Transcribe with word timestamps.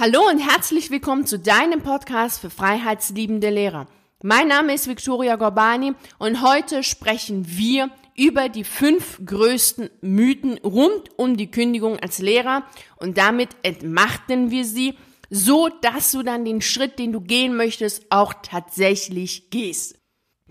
Hallo 0.00 0.20
und 0.30 0.38
herzlich 0.38 0.92
willkommen 0.92 1.26
zu 1.26 1.40
deinem 1.40 1.82
Podcast 1.82 2.38
für 2.38 2.50
freiheitsliebende 2.50 3.50
Lehrer. 3.50 3.88
Mein 4.22 4.46
Name 4.46 4.72
ist 4.72 4.86
Victoria 4.86 5.34
Gorbani 5.34 5.92
und 6.20 6.40
heute 6.40 6.84
sprechen 6.84 7.44
wir 7.48 7.90
über 8.16 8.48
die 8.48 8.62
fünf 8.62 9.18
größten 9.26 9.90
Mythen 10.00 10.58
rund 10.58 11.08
um 11.16 11.36
die 11.36 11.50
Kündigung 11.50 11.98
als 11.98 12.20
Lehrer 12.20 12.62
und 12.98 13.18
damit 13.18 13.48
entmachten 13.64 14.52
wir 14.52 14.64
sie, 14.64 14.94
so 15.30 15.68
dass 15.68 16.12
du 16.12 16.22
dann 16.22 16.44
den 16.44 16.60
Schritt, 16.60 17.00
den 17.00 17.10
du 17.10 17.20
gehen 17.20 17.56
möchtest, 17.56 18.06
auch 18.10 18.34
tatsächlich 18.40 19.50
gehst. 19.50 19.98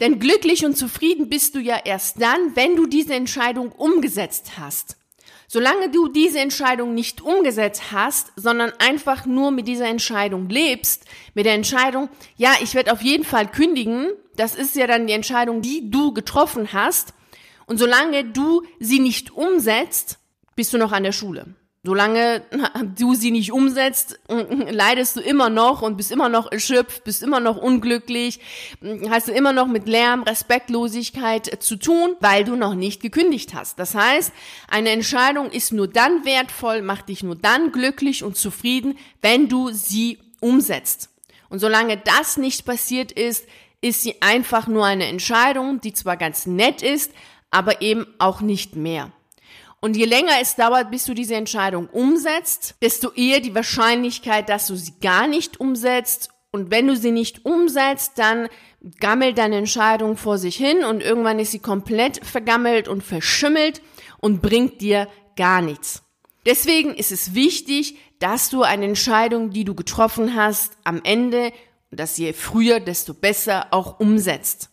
Denn 0.02 0.20
glücklich 0.20 0.66
und 0.66 0.76
zufrieden 0.76 1.30
bist 1.30 1.56
du 1.56 1.60
ja 1.60 1.80
erst 1.86 2.22
dann, 2.22 2.58
wenn 2.58 2.76
du 2.76 2.86
diese 2.86 3.14
Entscheidung 3.14 3.72
umgesetzt 3.72 4.58
hast. 4.60 4.98
Solange 5.50 5.90
du 5.90 6.10
diese 6.10 6.40
Entscheidung 6.40 6.94
nicht 6.94 7.22
umgesetzt 7.22 7.94
hast, 7.94 8.34
sondern 8.36 8.74
einfach 8.80 9.26
nur 9.26 9.52
mit 9.52 9.66
dieser 9.68 9.88
Entscheidung 9.88 10.50
lebst, 10.50 11.06
mit 11.36 11.46
der 11.46 11.54
Entscheidung, 11.54 12.10
ja, 12.36 12.52
ich 12.62 12.76
werde 12.76 12.92
auf 12.92 13.02
jeden 13.02 13.24
Fall 13.24 13.50
kündigen, 13.50 14.10
das 14.36 14.56
ist 14.56 14.76
ja 14.76 14.88
dann 14.88 15.08
die 15.08 15.14
Entscheidung, 15.14 15.62
die 15.62 15.90
du 15.90 16.14
getroffen 16.14 16.74
hast, 16.74 17.14
und 17.66 17.78
solange 17.78 18.26
du 18.26 18.64
sie 18.80 19.00
nicht 19.00 19.32
umsetzt, 19.32 20.20
bist 20.56 20.74
du 20.74 20.78
noch 20.78 20.92
an 20.92 21.04
der 21.04 21.12
Schule. 21.14 21.56
Solange 21.88 22.42
du 22.98 23.16
sie 23.16 23.32
nicht 23.32 23.54
umsetzt, 23.54 24.20
leidest 24.28 25.16
du 25.16 25.22
immer 25.22 25.50
noch 25.50 25.82
und 25.82 25.96
bist 25.96 26.12
immer 26.12 26.28
noch 26.28 26.52
erschöpft, 26.52 27.06
bist 27.06 27.24
immer 27.24 27.40
noch 27.40 27.56
unglücklich, 27.56 28.42
hast 29.10 29.30
du 29.30 29.32
immer 29.32 29.54
noch 29.54 29.68
mit 29.68 29.88
Lärm, 29.88 30.24
Respektlosigkeit 30.24 31.64
zu 31.64 31.78
tun, 31.78 32.18
weil 32.20 32.44
du 32.44 32.58
noch 32.58 32.76
nicht 32.76 33.02
gekündigt 33.02 33.54
hast. 33.54 33.80
Das 33.80 33.96
heißt, 33.96 34.34
eine 34.68 34.90
Entscheidung 34.90 35.50
ist 35.50 35.72
nur 35.72 35.88
dann 35.88 36.26
wertvoll, 36.26 36.82
macht 36.82 37.08
dich 37.08 37.24
nur 37.24 37.38
dann 37.38 37.72
glücklich 37.72 38.22
und 38.22 38.36
zufrieden, 38.36 38.98
wenn 39.22 39.48
du 39.48 39.72
sie 39.72 40.20
umsetzt. 40.42 41.08
Und 41.48 41.60
solange 41.60 41.96
das 41.96 42.36
nicht 42.36 42.66
passiert 42.66 43.14
ist, 43.14 43.46
ist 43.80 44.04
sie 44.04 44.22
einfach 44.22 44.68
nur 44.68 44.86
eine 44.86 45.06
Entscheidung, 45.06 45.80
die 45.80 45.94
zwar 45.94 46.18
ganz 46.18 46.48
nett 46.48 46.82
ist, 46.82 47.14
aber 47.50 47.82
eben 47.82 48.06
auch 48.20 48.42
nicht 48.42 48.76
mehr. 48.76 49.14
Und 49.80 49.96
je 49.96 50.06
länger 50.06 50.34
es 50.42 50.56
dauert, 50.56 50.90
bis 50.90 51.06
du 51.06 51.14
diese 51.14 51.36
Entscheidung 51.36 51.88
umsetzt, 51.88 52.76
desto 52.82 53.12
eher 53.12 53.40
die 53.40 53.54
Wahrscheinlichkeit, 53.54 54.50
dass 54.50 54.68
du 54.68 54.76
sie 54.76 54.94
gar 55.02 55.28
nicht 55.28 55.60
umsetzt. 55.60 56.30
Und 56.52 56.72
wenn 56.72 56.88
du 56.88 56.96
sie 56.96 57.12
nicht 57.12 57.46
umsetzt, 57.46 58.14
dann 58.16 58.48
gammelt 59.00 59.38
deine 59.38 59.58
Entscheidung 59.58 60.18
vor 60.18 60.38
sich 60.38 60.56
hin 60.56 60.84
und 60.84 61.02
irgendwann 61.02 61.40
ist 61.40 61.52
sie 61.52 61.60
komplett 61.60 62.26
vergammelt 62.26 62.88
und 62.88 63.04
verschimmelt 63.04 63.82
und 64.20 64.42
bringt 64.42 64.82
dir 64.82 65.08
gar 65.36 65.62
nichts. 65.62 66.04
Deswegen 66.46 66.96
ist 66.96 67.12
es 67.12 67.36
wichtig, 67.36 67.98
dass 68.20 68.50
du 68.50 68.64
eine 68.64 68.86
Entscheidung, 68.86 69.52
die 69.52 69.66
du 69.66 69.76
getroffen 69.76 70.36
hast, 70.36 70.78
am 70.84 71.02
Ende, 71.04 71.52
dass 71.92 72.18
je 72.18 72.34
früher, 72.34 72.80
desto 72.80 73.14
besser 73.14 73.68
auch 73.72 74.00
umsetzt. 74.00 74.70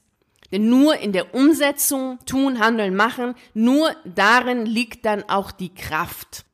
Denn 0.54 0.68
nur 0.68 0.98
in 0.98 1.10
der 1.10 1.34
Umsetzung, 1.34 2.20
tun, 2.26 2.60
handeln, 2.60 2.94
machen, 2.94 3.34
nur 3.54 3.90
darin 4.04 4.66
liegt 4.66 5.04
dann 5.04 5.28
auch 5.28 5.50
die 5.50 5.74
Kraft. 5.74 6.44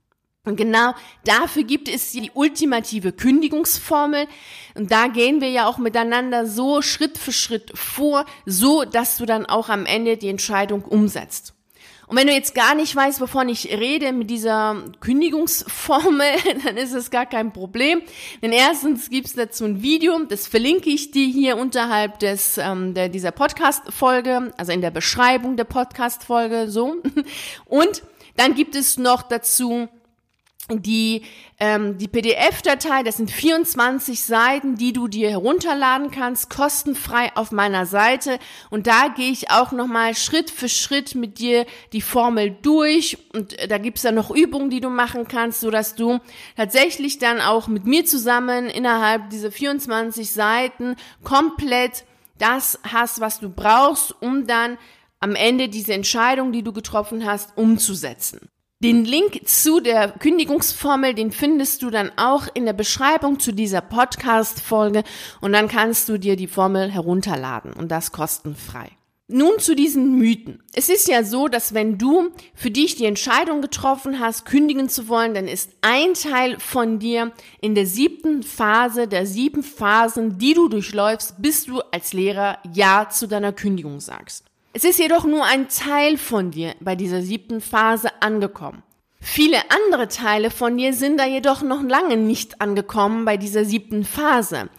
Und 0.46 0.56
genau 0.56 0.94
dafür 1.26 1.64
gibt 1.64 1.86
es 1.86 2.10
die 2.12 2.30
ultimative 2.32 3.12
Kündigungsformel. 3.12 4.26
Und 4.74 4.90
da 4.90 5.08
gehen 5.08 5.42
wir 5.42 5.50
ja 5.50 5.66
auch 5.66 5.76
miteinander 5.76 6.46
so 6.46 6.80
Schritt 6.80 7.18
für 7.18 7.32
Schritt 7.32 7.72
vor, 7.74 8.24
so 8.46 8.84
dass 8.84 9.18
du 9.18 9.26
dann 9.26 9.44
auch 9.44 9.68
am 9.68 9.84
Ende 9.84 10.16
die 10.16 10.30
Entscheidung 10.30 10.82
umsetzt. 10.82 11.52
Und 12.10 12.16
wenn 12.16 12.26
du 12.26 12.32
jetzt 12.32 12.56
gar 12.56 12.74
nicht 12.74 12.96
weißt, 12.96 13.20
wovon 13.20 13.48
ich 13.48 13.70
rede 13.70 14.10
mit 14.10 14.30
dieser 14.30 14.82
Kündigungsformel, 14.98 16.26
dann 16.64 16.76
ist 16.76 16.92
es 16.92 17.12
gar 17.12 17.24
kein 17.24 17.52
Problem. 17.52 18.02
Denn 18.42 18.50
erstens 18.50 19.10
gibt's 19.10 19.34
dazu 19.34 19.64
ein 19.64 19.80
Video, 19.80 20.18
das 20.24 20.48
verlinke 20.48 20.90
ich 20.90 21.12
dir 21.12 21.28
hier 21.28 21.56
unterhalb 21.56 22.18
des 22.18 22.58
ähm, 22.58 22.94
der, 22.94 23.10
dieser 23.10 23.30
Podcast-Folge, 23.30 24.52
also 24.56 24.72
in 24.72 24.80
der 24.80 24.90
Beschreibung 24.90 25.56
der 25.56 25.62
Podcast-Folge 25.62 26.68
so. 26.68 26.96
Und 27.66 28.02
dann 28.34 28.56
gibt 28.56 28.74
es 28.74 28.98
noch 28.98 29.22
dazu 29.22 29.88
die, 30.70 31.22
ähm, 31.58 31.98
die 31.98 32.08
PDF-Datei, 32.08 33.02
das 33.02 33.16
sind 33.16 33.30
24 33.30 34.22
Seiten, 34.22 34.76
die 34.76 34.92
du 34.92 35.08
dir 35.08 35.30
herunterladen 35.30 36.10
kannst, 36.10 36.50
kostenfrei 36.50 37.34
auf 37.34 37.50
meiner 37.50 37.86
Seite. 37.86 38.38
Und 38.70 38.86
da 38.86 39.08
gehe 39.08 39.30
ich 39.30 39.50
auch 39.50 39.72
nochmal 39.72 40.14
Schritt 40.14 40.50
für 40.50 40.68
Schritt 40.68 41.14
mit 41.14 41.38
dir 41.38 41.66
die 41.92 42.00
Formel 42.00 42.56
durch. 42.62 43.18
Und 43.32 43.58
äh, 43.58 43.68
da 43.68 43.78
gibt's 43.78 44.02
dann 44.02 44.14
noch 44.14 44.30
Übungen, 44.30 44.70
die 44.70 44.80
du 44.80 44.90
machen 44.90 45.26
kannst, 45.26 45.60
so 45.60 45.70
dass 45.70 45.94
du 45.94 46.20
tatsächlich 46.56 47.18
dann 47.18 47.40
auch 47.40 47.68
mit 47.68 47.84
mir 47.84 48.04
zusammen 48.04 48.66
innerhalb 48.66 49.30
dieser 49.30 49.50
24 49.50 50.30
Seiten 50.30 50.96
komplett 51.24 52.04
das 52.38 52.78
hast, 52.84 53.20
was 53.20 53.40
du 53.40 53.50
brauchst, 53.50 54.14
um 54.22 54.46
dann 54.46 54.78
am 55.20 55.34
Ende 55.34 55.68
diese 55.68 55.92
Entscheidung, 55.92 56.52
die 56.52 56.62
du 56.62 56.72
getroffen 56.72 57.26
hast, 57.26 57.56
umzusetzen. 57.56 58.48
Den 58.82 59.04
Link 59.04 59.46
zu 59.46 59.80
der 59.80 60.08
Kündigungsformel, 60.10 61.12
den 61.12 61.32
findest 61.32 61.82
du 61.82 61.90
dann 61.90 62.10
auch 62.16 62.48
in 62.54 62.64
der 62.64 62.72
Beschreibung 62.72 63.38
zu 63.38 63.52
dieser 63.52 63.82
Podcast-Folge 63.82 65.04
und 65.42 65.52
dann 65.52 65.68
kannst 65.68 66.08
du 66.08 66.16
dir 66.16 66.34
die 66.34 66.46
Formel 66.46 66.90
herunterladen 66.90 67.74
und 67.74 67.90
das 67.90 68.10
kostenfrei. 68.10 68.88
Nun 69.28 69.58
zu 69.58 69.76
diesen 69.76 70.16
Mythen. 70.16 70.62
Es 70.72 70.88
ist 70.88 71.08
ja 71.08 71.24
so, 71.24 71.46
dass 71.46 71.74
wenn 71.74 71.98
du 71.98 72.30
für 72.54 72.70
dich 72.70 72.96
die 72.96 73.04
Entscheidung 73.04 73.60
getroffen 73.60 74.18
hast, 74.18 74.46
kündigen 74.46 74.88
zu 74.88 75.08
wollen, 75.08 75.34
dann 75.34 75.46
ist 75.46 75.72
ein 75.82 76.14
Teil 76.14 76.58
von 76.58 76.98
dir 76.98 77.32
in 77.60 77.74
der 77.74 77.86
siebten 77.86 78.42
Phase 78.42 79.06
der 79.06 79.26
sieben 79.26 79.62
Phasen, 79.62 80.38
die 80.38 80.54
du 80.54 80.70
durchläufst, 80.70 81.34
bis 81.36 81.66
du 81.66 81.82
als 81.92 82.14
Lehrer 82.14 82.56
Ja 82.72 83.10
zu 83.10 83.28
deiner 83.28 83.52
Kündigung 83.52 84.00
sagst. 84.00 84.49
Es 84.72 84.84
ist 84.84 85.00
jedoch 85.00 85.24
nur 85.24 85.44
ein 85.44 85.68
Teil 85.68 86.16
von 86.16 86.52
dir 86.52 86.76
bei 86.78 86.94
dieser 86.94 87.22
siebten 87.22 87.60
Phase 87.60 88.08
angekommen. 88.20 88.84
Viele 89.20 89.58
andere 89.68 90.06
Teile 90.06 90.52
von 90.52 90.78
dir 90.78 90.94
sind 90.94 91.18
da 91.18 91.26
jedoch 91.26 91.62
noch 91.62 91.82
lange 91.82 92.16
nicht 92.16 92.60
angekommen 92.60 93.24
bei 93.24 93.36
dieser 93.36 93.64
siebten 93.64 94.04
Phase, 94.04 94.70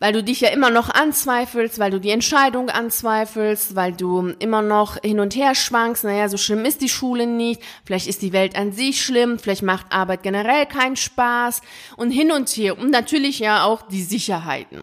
weil 0.00 0.12
du 0.12 0.24
dich 0.24 0.40
ja 0.40 0.48
immer 0.48 0.70
noch 0.70 0.90
anzweifelst, 0.90 1.78
weil 1.78 1.92
du 1.92 2.00
die 2.00 2.10
Entscheidung 2.10 2.70
anzweifelst, 2.70 3.76
weil 3.76 3.92
du 3.92 4.34
immer 4.40 4.62
noch 4.62 4.96
hin 5.00 5.20
und 5.20 5.36
her 5.36 5.54
schwankst, 5.54 6.02
naja, 6.02 6.28
so 6.28 6.38
schlimm 6.38 6.64
ist 6.64 6.82
die 6.82 6.88
Schule 6.88 7.28
nicht, 7.28 7.62
vielleicht 7.84 8.08
ist 8.08 8.22
die 8.22 8.32
Welt 8.32 8.56
an 8.56 8.72
sich 8.72 9.00
schlimm, 9.00 9.38
vielleicht 9.38 9.62
macht 9.62 9.86
Arbeit 9.90 10.24
generell 10.24 10.66
keinen 10.66 10.96
Spaß. 10.96 11.62
Und 11.96 12.10
hin 12.10 12.32
und 12.32 12.48
her. 12.48 12.76
Und 12.76 12.90
natürlich 12.90 13.38
ja 13.38 13.64
auch 13.64 13.82
die 13.82 14.02
Sicherheiten. 14.02 14.82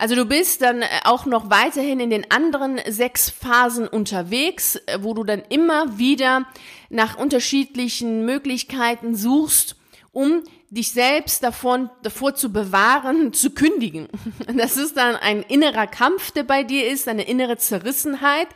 Also 0.00 0.14
du 0.14 0.24
bist 0.24 0.62
dann 0.62 0.80
äh, 0.80 0.86
auch 1.04 1.26
noch 1.26 1.50
weiterhin 1.50 2.00
in 2.00 2.08
den 2.08 2.30
anderen 2.30 2.80
sechs 2.88 3.28
Phasen 3.28 3.86
unterwegs, 3.86 4.76
äh, 4.86 5.00
wo 5.02 5.12
du 5.12 5.24
dann 5.24 5.42
immer 5.50 5.98
wieder 5.98 6.46
nach 6.88 7.18
unterschiedlichen 7.18 8.24
Möglichkeiten 8.24 9.14
suchst, 9.14 9.76
um 10.12 10.42
dich 10.70 10.92
selbst 10.92 11.42
davon, 11.42 11.90
davor 12.02 12.34
zu 12.34 12.50
bewahren, 12.50 13.32
zu 13.34 13.50
kündigen. 13.50 14.08
Das 14.56 14.78
ist 14.78 14.96
dann 14.96 15.16
ein 15.16 15.42
innerer 15.42 15.86
Kampf, 15.86 16.30
der 16.30 16.44
bei 16.44 16.64
dir 16.64 16.88
ist, 16.88 17.06
eine 17.06 17.24
innere 17.24 17.58
Zerrissenheit. 17.58 18.48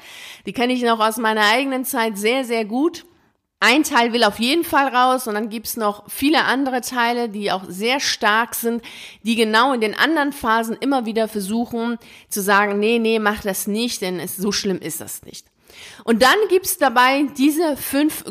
Die 0.46 0.54
kenne 0.54 0.72
ich 0.72 0.82
noch 0.82 1.00
aus 1.00 1.18
meiner 1.18 1.44
eigenen 1.52 1.84
Zeit 1.84 2.16
sehr, 2.16 2.46
sehr 2.46 2.64
gut. 2.64 3.04
Ein 3.66 3.82
Teil 3.82 4.12
will 4.12 4.24
auf 4.24 4.40
jeden 4.40 4.62
Fall 4.62 4.94
raus 4.94 5.26
und 5.26 5.32
dann 5.32 5.48
gibt's 5.48 5.78
noch 5.78 6.04
viele 6.06 6.44
andere 6.44 6.82
Teile, 6.82 7.30
die 7.30 7.50
auch 7.50 7.62
sehr 7.66 7.98
stark 7.98 8.54
sind, 8.54 8.82
die 9.22 9.36
genau 9.36 9.72
in 9.72 9.80
den 9.80 9.94
anderen 9.94 10.34
Phasen 10.34 10.76
immer 10.78 11.06
wieder 11.06 11.28
versuchen 11.28 11.96
zu 12.28 12.42
sagen, 12.42 12.78
nee, 12.78 12.98
nee, 12.98 13.18
mach 13.18 13.40
das 13.40 13.66
nicht, 13.66 14.02
denn 14.02 14.20
es, 14.20 14.36
so 14.36 14.52
schlimm 14.52 14.80
ist 14.80 15.00
das 15.00 15.22
nicht. 15.22 15.46
Und 16.04 16.22
dann 16.22 16.36
gibt's 16.48 16.78
dabei 16.78 17.26
diese 17.36 17.76
fünf, 17.76 18.24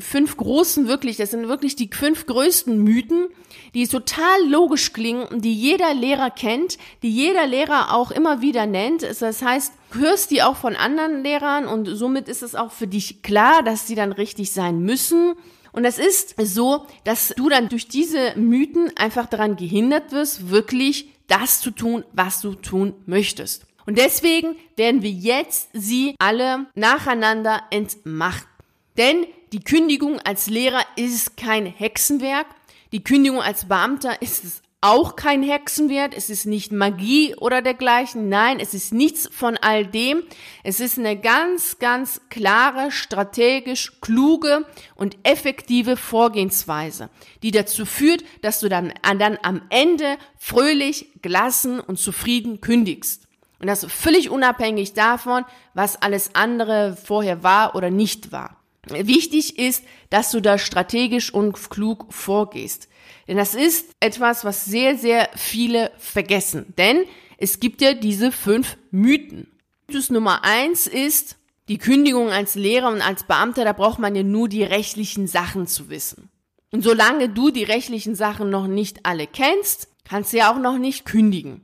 fünf 0.00 0.36
großen, 0.36 0.88
wirklich, 0.88 1.16
das 1.16 1.30
sind 1.30 1.48
wirklich 1.48 1.76
die 1.76 1.90
fünf 1.92 2.26
größten 2.26 2.82
Mythen, 2.82 3.28
die 3.74 3.86
total 3.86 4.48
logisch 4.48 4.92
klingen, 4.92 5.40
die 5.40 5.52
jeder 5.52 5.94
Lehrer 5.94 6.30
kennt, 6.30 6.78
die 7.02 7.10
jeder 7.10 7.46
Lehrer 7.46 7.94
auch 7.94 8.10
immer 8.10 8.40
wieder 8.40 8.66
nennt. 8.66 9.02
Das 9.02 9.42
heißt, 9.42 9.72
hörst 9.92 10.30
die 10.30 10.42
auch 10.42 10.56
von 10.56 10.76
anderen 10.76 11.22
Lehrern 11.22 11.66
und 11.66 11.86
somit 11.86 12.28
ist 12.28 12.42
es 12.42 12.54
auch 12.54 12.72
für 12.72 12.86
dich 12.86 13.22
klar, 13.22 13.62
dass 13.62 13.86
sie 13.86 13.94
dann 13.94 14.12
richtig 14.12 14.52
sein 14.52 14.80
müssen. 14.80 15.34
Und 15.72 15.84
es 15.84 15.98
ist 15.98 16.36
so, 16.42 16.86
dass 17.04 17.34
du 17.36 17.50
dann 17.50 17.68
durch 17.68 17.86
diese 17.86 18.32
Mythen 18.36 18.90
einfach 18.96 19.26
daran 19.26 19.56
gehindert 19.56 20.10
wirst, 20.10 20.48
wirklich 20.48 21.10
das 21.26 21.60
zu 21.60 21.70
tun, 21.70 22.04
was 22.12 22.40
du 22.40 22.54
tun 22.54 22.94
möchtest. 23.04 23.66
Und 23.86 23.98
deswegen 23.98 24.56
werden 24.76 25.02
wir 25.02 25.10
jetzt 25.10 25.70
sie 25.72 26.16
alle 26.18 26.66
nacheinander 26.74 27.62
entmachten. 27.70 28.50
Denn 28.98 29.26
die 29.52 29.60
Kündigung 29.60 30.18
als 30.20 30.48
Lehrer 30.48 30.84
ist 30.96 31.36
kein 31.36 31.66
Hexenwerk. 31.66 32.46
Die 32.92 33.04
Kündigung 33.04 33.40
als 33.40 33.66
Beamter 33.68 34.20
ist 34.20 34.44
es 34.44 34.62
auch 34.82 35.16
kein 35.16 35.42
Hexenwert, 35.42 36.14
es 36.14 36.30
ist 36.30 36.44
nicht 36.44 36.70
Magie 36.70 37.34
oder 37.34 37.62
dergleichen, 37.62 38.28
nein, 38.28 38.60
es 38.60 38.74
ist 38.74 38.92
nichts 38.92 39.28
von 39.32 39.56
all 39.56 39.86
dem. 39.86 40.22
Es 40.62 40.80
ist 40.80 40.98
eine 40.98 41.18
ganz, 41.18 41.78
ganz 41.78 42.20
klare, 42.28 42.92
strategisch 42.92 44.00
kluge 44.00 44.64
und 44.94 45.16
effektive 45.24 45.96
Vorgehensweise, 45.96 47.10
die 47.42 47.50
dazu 47.50 47.86
führt, 47.86 48.22
dass 48.42 48.60
du 48.60 48.68
dann, 48.68 48.92
dann 49.18 49.38
am 49.42 49.62
Ende 49.70 50.18
fröhlich, 50.38 51.08
gelassen 51.22 51.80
und 51.80 51.98
zufrieden 51.98 52.60
kündigst. 52.60 53.25
Und 53.58 53.68
das 53.68 53.84
völlig 53.86 54.30
unabhängig 54.30 54.92
davon, 54.92 55.44
was 55.74 56.00
alles 56.00 56.34
andere 56.34 56.96
vorher 57.02 57.42
war 57.42 57.74
oder 57.74 57.90
nicht 57.90 58.32
war. 58.32 58.56
Wichtig 58.88 59.58
ist, 59.58 59.84
dass 60.10 60.30
du 60.30 60.40
da 60.40 60.58
strategisch 60.58 61.32
und 61.32 61.70
klug 61.70 62.06
vorgehst. 62.12 62.88
Denn 63.26 63.36
das 63.36 63.54
ist 63.54 63.90
etwas, 64.00 64.44
was 64.44 64.64
sehr, 64.64 64.96
sehr 64.96 65.28
viele 65.34 65.90
vergessen. 65.98 66.72
Denn 66.78 67.04
es 67.38 67.58
gibt 67.58 67.80
ja 67.82 67.94
diese 67.94 68.30
fünf 68.30 68.76
Mythen. 68.90 69.48
Mythos 69.88 70.10
Nummer 70.10 70.44
eins 70.44 70.86
ist 70.86 71.36
die 71.68 71.78
Kündigung 71.78 72.30
als 72.30 72.54
Lehrer 72.54 72.90
und 72.90 73.02
als 73.02 73.24
Beamter, 73.24 73.64
da 73.64 73.72
braucht 73.72 73.98
man 73.98 74.14
ja 74.14 74.22
nur 74.22 74.48
die 74.48 74.62
rechtlichen 74.62 75.26
Sachen 75.26 75.66
zu 75.66 75.90
wissen. 75.90 76.30
Und 76.72 76.82
solange 76.82 77.28
du 77.28 77.50
die 77.50 77.64
rechtlichen 77.64 78.14
Sachen 78.14 78.50
noch 78.50 78.66
nicht 78.68 79.04
alle 79.04 79.26
kennst, 79.26 79.88
kannst 80.04 80.32
du 80.32 80.38
ja 80.38 80.52
auch 80.52 80.58
noch 80.58 80.78
nicht 80.78 81.04
kündigen. 81.04 81.62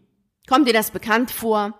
Kommt 0.48 0.68
dir 0.68 0.72
das 0.72 0.90
bekannt 0.90 1.30
vor? 1.30 1.78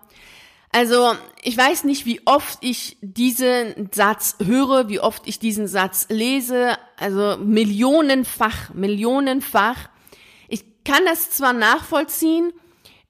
Also, 0.75 1.13
ich 1.43 1.55
weiß 1.55 1.83
nicht, 1.83 2.07
wie 2.07 2.21
oft 2.25 2.57
ich 2.61 2.97
diesen 3.01 3.91
Satz 3.91 4.37
höre, 4.43 4.89
wie 4.89 4.99
oft 4.99 5.27
ich 5.27 5.37
diesen 5.37 5.67
Satz 5.67 6.07
lese, 6.09 6.75
also 6.97 7.37
millionenfach, 7.37 8.73
millionenfach. 8.73 9.89
Ich 10.47 10.65
kann 10.83 11.05
das 11.05 11.29
zwar 11.29 11.53
nachvollziehen, 11.53 12.53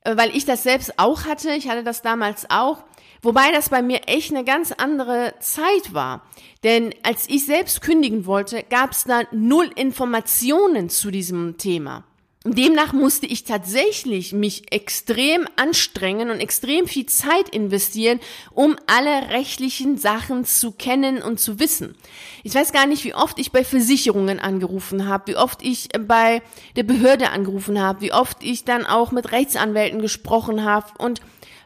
äh, 0.01 0.17
weil 0.17 0.35
ich 0.35 0.43
das 0.43 0.63
selbst 0.63 0.99
auch 0.99 1.23
hatte, 1.23 1.53
ich 1.53 1.69
hatte 1.69 1.85
das 1.85 2.01
damals 2.01 2.49
auch, 2.49 2.83
wobei 3.21 3.53
das 3.53 3.69
bei 3.69 3.81
mir 3.81 4.01
echt 4.07 4.31
eine 4.31 4.43
ganz 4.43 4.73
andere 4.73 5.33
Zeit 5.39 5.93
war. 5.93 6.27
Denn 6.65 6.93
als 7.03 7.29
ich 7.29 7.45
selbst 7.45 7.81
kündigen 7.81 8.25
wollte, 8.25 8.63
gab 8.63 8.91
es 8.91 9.05
da 9.05 9.21
null 9.31 9.71
Informationen 9.77 10.89
zu 10.89 11.11
diesem 11.11 11.57
Thema. 11.57 12.03
Demnach 12.45 12.91
musste 12.91 13.25
ich 13.25 13.45
tatsächlich 13.45 14.33
mich 14.33 14.73
extrem 14.73 15.47
anstrengen 15.55 16.29
und 16.29 16.41
extrem 16.41 16.87
viel 16.87 17.05
Zeit 17.05 17.47
investieren, 17.49 18.19
um 18.51 18.75
alle 18.85 19.29
rechtlichen 19.29 19.97
Sachen 19.97 20.43
zu 20.43 20.73
kennen 20.73 21.21
und 21.21 21.39
zu 21.39 21.59
wissen. 21.59 21.95
Ich 22.43 22.53
weiß 22.53 22.73
gar 22.73 22.85
nicht, 22.85 23.05
wie 23.05 23.13
oft 23.13 23.39
ich 23.39 23.53
bei 23.53 23.63
Versicherungen 23.63 24.41
angerufen 24.41 25.07
habe, 25.07 25.31
wie 25.31 25.37
oft 25.37 25.63
ich 25.63 25.87
bei 26.05 26.41
der 26.75 26.83
Behörde 26.83 27.29
angerufen 27.29 27.79
habe, 27.79 28.01
wie 28.01 28.11
oft 28.11 28.43
ich 28.43 28.65
dann 28.65 28.85
auch 28.85 29.13
mit 29.13 29.31
Rechtsanwälten 29.31 30.01
gesprochen 30.01 30.65
habe 30.65 30.87
und 30.97 31.21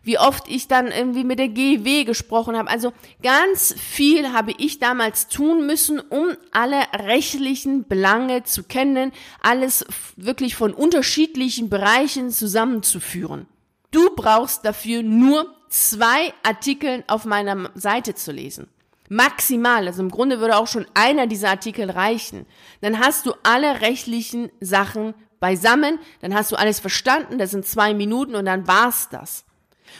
wie 0.07 0.17
oft 0.17 0.47
ich 0.47 0.69
dann 0.69 0.87
irgendwie 0.87 1.25
mit 1.25 1.37
der 1.37 1.49
GW 1.49 2.05
gesprochen 2.05 2.57
habe. 2.57 2.69
Also 2.69 2.93
ganz 3.21 3.75
viel 3.77 4.31
habe 4.31 4.53
ich 4.57 4.79
damals 4.79 5.27
tun 5.27 5.67
müssen, 5.67 5.99
um 5.99 6.29
alle 6.51 6.81
rechtlichen 6.93 7.89
Belange 7.89 8.43
zu 8.43 8.63
kennen, 8.63 9.11
alles 9.41 9.85
wirklich 10.15 10.55
von 10.55 10.73
unterschiedlichen 10.73 11.69
Bereichen 11.69 12.31
zusammenzuführen. 12.31 13.47
Du 13.91 14.09
brauchst 14.15 14.63
dafür 14.63 15.03
nur 15.03 15.53
zwei 15.67 16.33
Artikel 16.41 17.03
auf 17.07 17.25
meiner 17.25 17.69
Seite 17.75 18.15
zu 18.15 18.31
lesen. 18.31 18.69
Maximal, 19.09 19.87
also 19.87 20.01
im 20.01 20.09
Grunde 20.09 20.39
würde 20.39 20.55
auch 20.55 20.67
schon 20.67 20.85
einer 20.93 21.27
dieser 21.27 21.49
Artikel 21.49 21.89
reichen. 21.89 22.45
Dann 22.79 22.99
hast 22.99 23.25
du 23.25 23.33
alle 23.43 23.81
rechtlichen 23.81 24.51
Sachen 24.61 25.13
beisammen, 25.41 25.99
dann 26.21 26.33
hast 26.33 26.53
du 26.53 26.55
alles 26.55 26.79
verstanden, 26.79 27.37
das 27.37 27.51
sind 27.51 27.65
zwei 27.65 27.93
Minuten 27.93 28.35
und 28.35 28.45
dann 28.45 28.67
war's 28.67 29.09
das. 29.09 29.43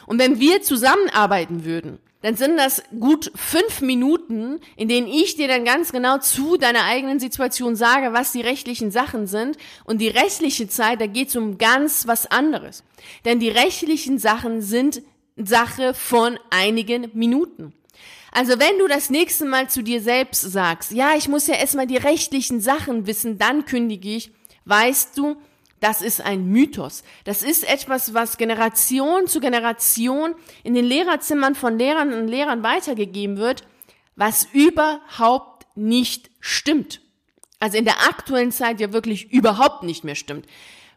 Und 0.05 0.19
wenn 0.19 0.39
wir 0.39 0.61
zusammenarbeiten 0.61 1.65
würden, 1.65 1.99
dann 2.21 2.35
sind 2.35 2.57
das 2.57 2.81
gut 2.99 3.31
fünf 3.35 3.81
Minuten, 3.81 4.59
in 4.75 4.87
denen 4.87 5.07
ich 5.07 5.35
dir 5.35 5.47
dann 5.47 5.65
ganz 5.65 5.91
genau 5.91 6.17
zu 6.17 6.57
deiner 6.57 6.83
eigenen 6.83 7.19
Situation 7.19 7.75
sage, 7.75 8.11
was 8.11 8.31
die 8.31 8.41
rechtlichen 8.41 8.91
Sachen 8.91 9.27
sind. 9.27 9.57
Und 9.85 9.99
die 9.99 10.07
restliche 10.07 10.67
Zeit, 10.67 10.99
da 10.99 11.05
geht 11.05 11.29
es 11.29 11.35
um 11.35 11.57
ganz 11.57 12.07
was 12.07 12.25
anderes. 12.25 12.83
Denn 13.23 13.39
die 13.39 13.49
rechtlichen 13.49 14.17
Sachen 14.17 14.61
sind 14.61 15.03
Sache 15.35 15.93
von 15.93 16.39
einigen 16.49 17.11
Minuten. 17.13 17.73
Also 18.31 18.59
wenn 18.59 18.77
du 18.79 18.87
das 18.87 19.09
nächste 19.09 19.45
Mal 19.45 19.69
zu 19.69 19.81
dir 19.83 20.01
selbst 20.01 20.41
sagst, 20.41 20.91
ja, 20.91 21.15
ich 21.15 21.27
muss 21.27 21.47
ja 21.47 21.55
erstmal 21.55 21.87
die 21.87 21.97
rechtlichen 21.97 22.59
Sachen 22.61 23.07
wissen, 23.07 23.37
dann 23.37 23.65
kündige 23.65 24.09
ich, 24.09 24.31
weißt 24.65 25.17
du, 25.17 25.37
das 25.79 26.01
ist 26.01 26.21
ein 26.21 26.47
Mythos. 26.47 27.03
Das 27.23 27.43
ist 27.43 27.67
etwas, 27.67 28.13
was 28.13 28.37
Generation 28.37 29.27
zu 29.27 29.39
Generation 29.39 30.35
in 30.63 30.73
den 30.73 30.85
Lehrerzimmern 30.85 31.55
von 31.55 31.77
Lehrern 31.77 32.13
und 32.13 32.27
Lehrern 32.27 32.63
weitergegeben 32.63 33.37
wird, 33.37 33.63
was 34.15 34.47
überhaupt 34.51 35.67
nicht 35.75 36.31
stimmt. 36.39 37.01
Also 37.59 37.77
in 37.77 37.85
der 37.85 38.07
aktuellen 38.07 38.51
Zeit 38.51 38.79
ja 38.79 38.93
wirklich 38.93 39.31
überhaupt 39.31 39.83
nicht 39.83 40.03
mehr 40.03 40.15
stimmt. 40.15 40.47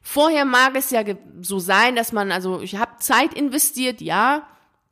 Vorher 0.03 0.44
mag 0.44 0.75
es 0.77 0.91
ja 0.91 1.03
so 1.43 1.59
sein, 1.59 1.94
dass 1.94 2.12
man, 2.12 2.32
also 2.32 2.61
ich 2.61 2.77
habe 2.77 2.99
Zeit 2.99 3.35
investiert, 3.35 4.00
ja, 4.00 4.47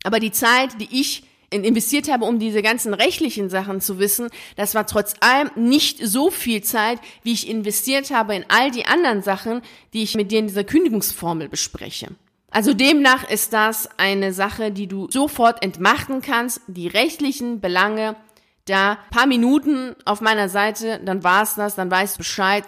aber 0.05 0.21
die 0.21 0.33
Zeit, 0.33 0.81
die 0.81 1.01
ich 1.01 1.28
investiert 1.51 2.11
habe, 2.11 2.25
um 2.25 2.39
diese 2.39 2.63
ganzen 2.63 2.95
rechtlichen 2.95 3.49
Sachen 3.49 3.81
zu 3.81 3.99
wissen, 3.99 4.29
das 4.57 4.75
war 4.75 4.87
trotz 4.87 5.15
allem 5.21 5.51
nicht 5.55 5.99
so 6.03 6.31
viel 6.31 6.63
Zeit, 6.63 6.99
wie 7.23 7.33
ich 7.33 7.49
investiert 7.49 8.11
habe 8.11 8.35
in 8.35 8.45
all 8.49 8.71
die 8.71 8.87
anderen 8.87 9.23
Sachen, 9.23 9.63
die 9.93 10.03
ich 10.03 10.15
mit 10.15 10.31
dir 10.31 10.41
in 10.41 10.49
dieser 10.49 10.65
Kündigungsformel 10.65 11.49
bespreche. 11.49 12.09
Also 12.51 12.73
demnach 12.73 13.29
ist 13.29 13.53
das 13.53 13.89
eine 13.99 14.33
Sache, 14.33 14.71
die 14.71 14.87
du 14.87 15.09
sofort 15.11 15.63
entmachten 15.63 16.23
kannst, 16.23 16.61
die 16.67 16.89
rechtlichen 16.89 17.61
Belange, 17.61 18.17
da 18.65 18.99
paar 19.11 19.27
Minuten 19.27 19.95
auf 20.05 20.21
meiner 20.21 20.49
Seite, 20.49 21.01
dann 21.05 21.25
war's 21.25 21.55
das, 21.55 21.75
dann 21.75 21.91
weißt 21.91 22.17
du 22.17 22.19
Bescheid. 22.19 22.65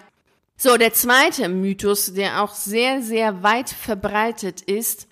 So, 0.56 0.76
der 0.76 0.92
zweite 0.92 1.48
Mythos, 1.48 2.12
der 2.12 2.42
auch 2.42 2.54
sehr, 2.54 3.02
sehr 3.02 3.42
weit 3.42 3.70
verbreitet 3.70 4.60
ist, 4.60 5.06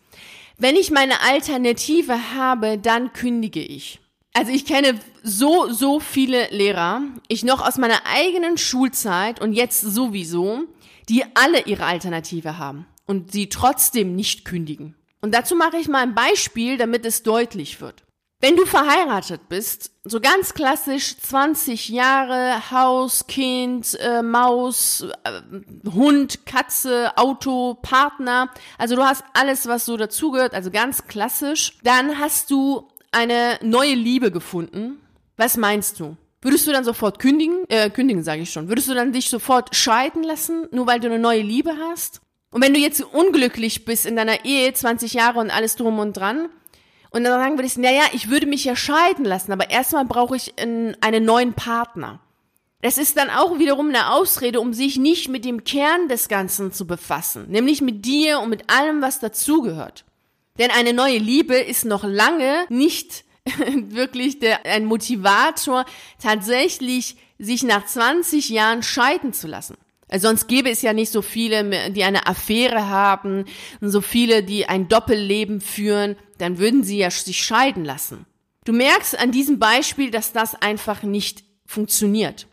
wenn 0.58 0.76
ich 0.76 0.90
meine 0.90 1.20
Alternative 1.22 2.34
habe, 2.34 2.78
dann 2.78 3.12
kündige 3.12 3.62
ich. 3.62 4.00
Also 4.34 4.52
ich 4.52 4.66
kenne 4.66 4.98
so, 5.22 5.72
so 5.72 6.00
viele 6.00 6.48
Lehrer, 6.50 7.02
ich 7.28 7.44
noch 7.44 7.66
aus 7.66 7.78
meiner 7.78 8.06
eigenen 8.06 8.58
Schulzeit 8.58 9.40
und 9.40 9.52
jetzt 9.52 9.80
sowieso, 9.80 10.64
die 11.08 11.24
alle 11.34 11.62
ihre 11.62 11.86
Alternative 11.86 12.58
haben 12.58 12.86
und 13.06 13.32
sie 13.32 13.48
trotzdem 13.48 14.14
nicht 14.14 14.44
kündigen. 14.44 14.94
Und 15.20 15.34
dazu 15.34 15.56
mache 15.56 15.78
ich 15.78 15.88
mal 15.88 16.02
ein 16.02 16.14
Beispiel, 16.14 16.76
damit 16.76 17.04
es 17.04 17.22
deutlich 17.22 17.80
wird. 17.80 18.04
Wenn 18.40 18.54
du 18.54 18.66
verheiratet 18.66 19.48
bist, 19.48 19.90
so 20.04 20.20
ganz 20.20 20.54
klassisch 20.54 21.18
20 21.18 21.88
Jahre, 21.88 22.70
Haus, 22.70 23.26
Kind, 23.26 23.98
äh, 23.98 24.22
Maus, 24.22 25.04
äh, 25.24 25.90
Hund, 25.90 26.46
Katze, 26.46 27.10
Auto, 27.16 27.74
Partner, 27.82 28.48
also 28.78 28.94
du 28.94 29.02
hast 29.02 29.24
alles, 29.34 29.66
was 29.66 29.86
so 29.86 29.96
dazugehört, 29.96 30.54
also 30.54 30.70
ganz 30.70 31.08
klassisch, 31.08 31.78
dann 31.82 32.20
hast 32.20 32.52
du 32.52 32.86
eine 33.10 33.58
neue 33.60 33.94
Liebe 33.94 34.30
gefunden. 34.30 35.00
Was 35.36 35.56
meinst 35.56 35.98
du? 35.98 36.16
Würdest 36.40 36.64
du 36.68 36.70
dann 36.70 36.84
sofort 36.84 37.18
kündigen? 37.18 37.64
Äh, 37.68 37.90
kündigen 37.90 38.22
sage 38.22 38.42
ich 38.42 38.52
schon. 38.52 38.68
Würdest 38.68 38.88
du 38.88 38.94
dann 38.94 39.12
dich 39.12 39.28
sofort 39.30 39.74
scheiden 39.74 40.22
lassen, 40.22 40.68
nur 40.70 40.86
weil 40.86 41.00
du 41.00 41.08
eine 41.08 41.18
neue 41.18 41.42
Liebe 41.42 41.72
hast? 41.90 42.20
Und 42.52 42.62
wenn 42.62 42.72
du 42.72 42.78
jetzt 42.78 43.00
unglücklich 43.00 43.84
bist 43.84 44.06
in 44.06 44.14
deiner 44.14 44.44
Ehe, 44.44 44.72
20 44.72 45.12
Jahre 45.12 45.40
und 45.40 45.50
alles 45.50 45.74
drum 45.74 45.98
und 45.98 46.16
dran, 46.16 46.48
und 47.10 47.24
dann 47.24 47.40
sagen 47.40 47.58
würdest, 47.58 47.78
naja, 47.78 48.02
ich 48.12 48.28
würde 48.28 48.46
mich 48.46 48.64
ja 48.64 48.76
scheiden 48.76 49.24
lassen, 49.24 49.52
aber 49.52 49.70
erstmal 49.70 50.04
brauche 50.04 50.36
ich 50.36 50.58
einen, 50.58 50.96
einen 51.00 51.24
neuen 51.24 51.54
Partner. 51.54 52.20
Das 52.80 52.96
ist 52.96 53.16
dann 53.16 53.30
auch 53.30 53.58
wiederum 53.58 53.88
eine 53.88 54.12
Ausrede, 54.12 54.60
um 54.60 54.72
sich 54.72 54.98
nicht 54.98 55.28
mit 55.28 55.44
dem 55.44 55.64
Kern 55.64 56.08
des 56.08 56.28
Ganzen 56.28 56.72
zu 56.72 56.86
befassen, 56.86 57.46
nämlich 57.48 57.80
mit 57.80 58.04
dir 58.04 58.40
und 58.40 58.50
mit 58.50 58.70
allem, 58.70 59.02
was 59.02 59.18
dazugehört. 59.18 60.04
Denn 60.58 60.70
eine 60.70 60.92
neue 60.92 61.18
Liebe 61.18 61.56
ist 61.56 61.84
noch 61.84 62.04
lange 62.04 62.66
nicht 62.68 63.24
wirklich 63.74 64.38
der, 64.38 64.64
ein 64.66 64.84
Motivator, 64.84 65.86
tatsächlich 66.22 67.16
sich 67.38 67.62
nach 67.62 67.84
20 67.84 68.48
Jahren 68.48 68.82
scheiden 68.82 69.32
zu 69.32 69.46
lassen. 69.48 69.76
Sonst 70.16 70.48
gäbe 70.48 70.70
es 70.70 70.80
ja 70.80 70.92
nicht 70.92 71.12
so 71.12 71.20
viele, 71.20 71.90
die 71.90 72.02
eine 72.02 72.26
Affäre 72.26 72.88
haben, 72.88 73.44
so 73.80 74.00
viele, 74.00 74.42
die 74.42 74.66
ein 74.66 74.88
Doppelleben 74.88 75.60
führen, 75.60 76.16
dann 76.38 76.58
würden 76.58 76.82
sie 76.84 76.98
ja 76.98 77.10
sich 77.10 77.44
scheiden 77.44 77.84
lassen. 77.84 78.26
Du 78.64 78.72
merkst 78.72 79.18
an 79.18 79.32
diesem 79.32 79.58
Beispiel, 79.58 80.10
dass 80.10 80.32
das 80.32 80.54
einfach 80.54 81.02
nicht 81.02 81.44
funktioniert. 81.66 82.46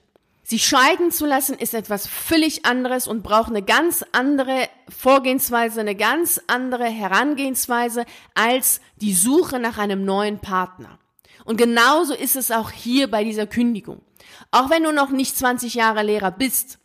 Sich 0.43 0.67
scheiden 0.67 1.09
zu 1.09 1.25
lassen 1.25 1.57
ist 1.57 1.73
etwas 1.73 2.05
völlig 2.05 2.65
anderes 2.65 3.07
und 3.07 3.23
braucht 3.23 3.49
eine 3.49 3.63
ganz 3.63 4.05
andere 4.11 4.69
Vorgehensweise, 4.95 5.79
eine 5.79 5.95
ganz 5.95 6.39
andere 6.45 6.85
Herangehensweise 6.85 8.05
als 8.35 8.79
die 8.97 9.13
Suche 9.13 9.59
nach 9.59 9.79
einem 9.79 10.05
neuen 10.05 10.37
Partner. 10.37 10.99
Und 11.45 11.57
genauso 11.57 12.13
ist 12.13 12.35
es 12.35 12.51
auch 12.51 12.69
hier 12.69 13.09
bei 13.09 13.23
dieser 13.23 13.47
Kündigung. 13.47 14.01
Auch 14.51 14.69
wenn 14.69 14.83
du 14.83 14.91
noch 14.91 15.09
nicht 15.09 15.35
20 15.35 15.73
Jahre 15.73 16.03
Lehrer 16.03 16.31
bist, 16.31 16.77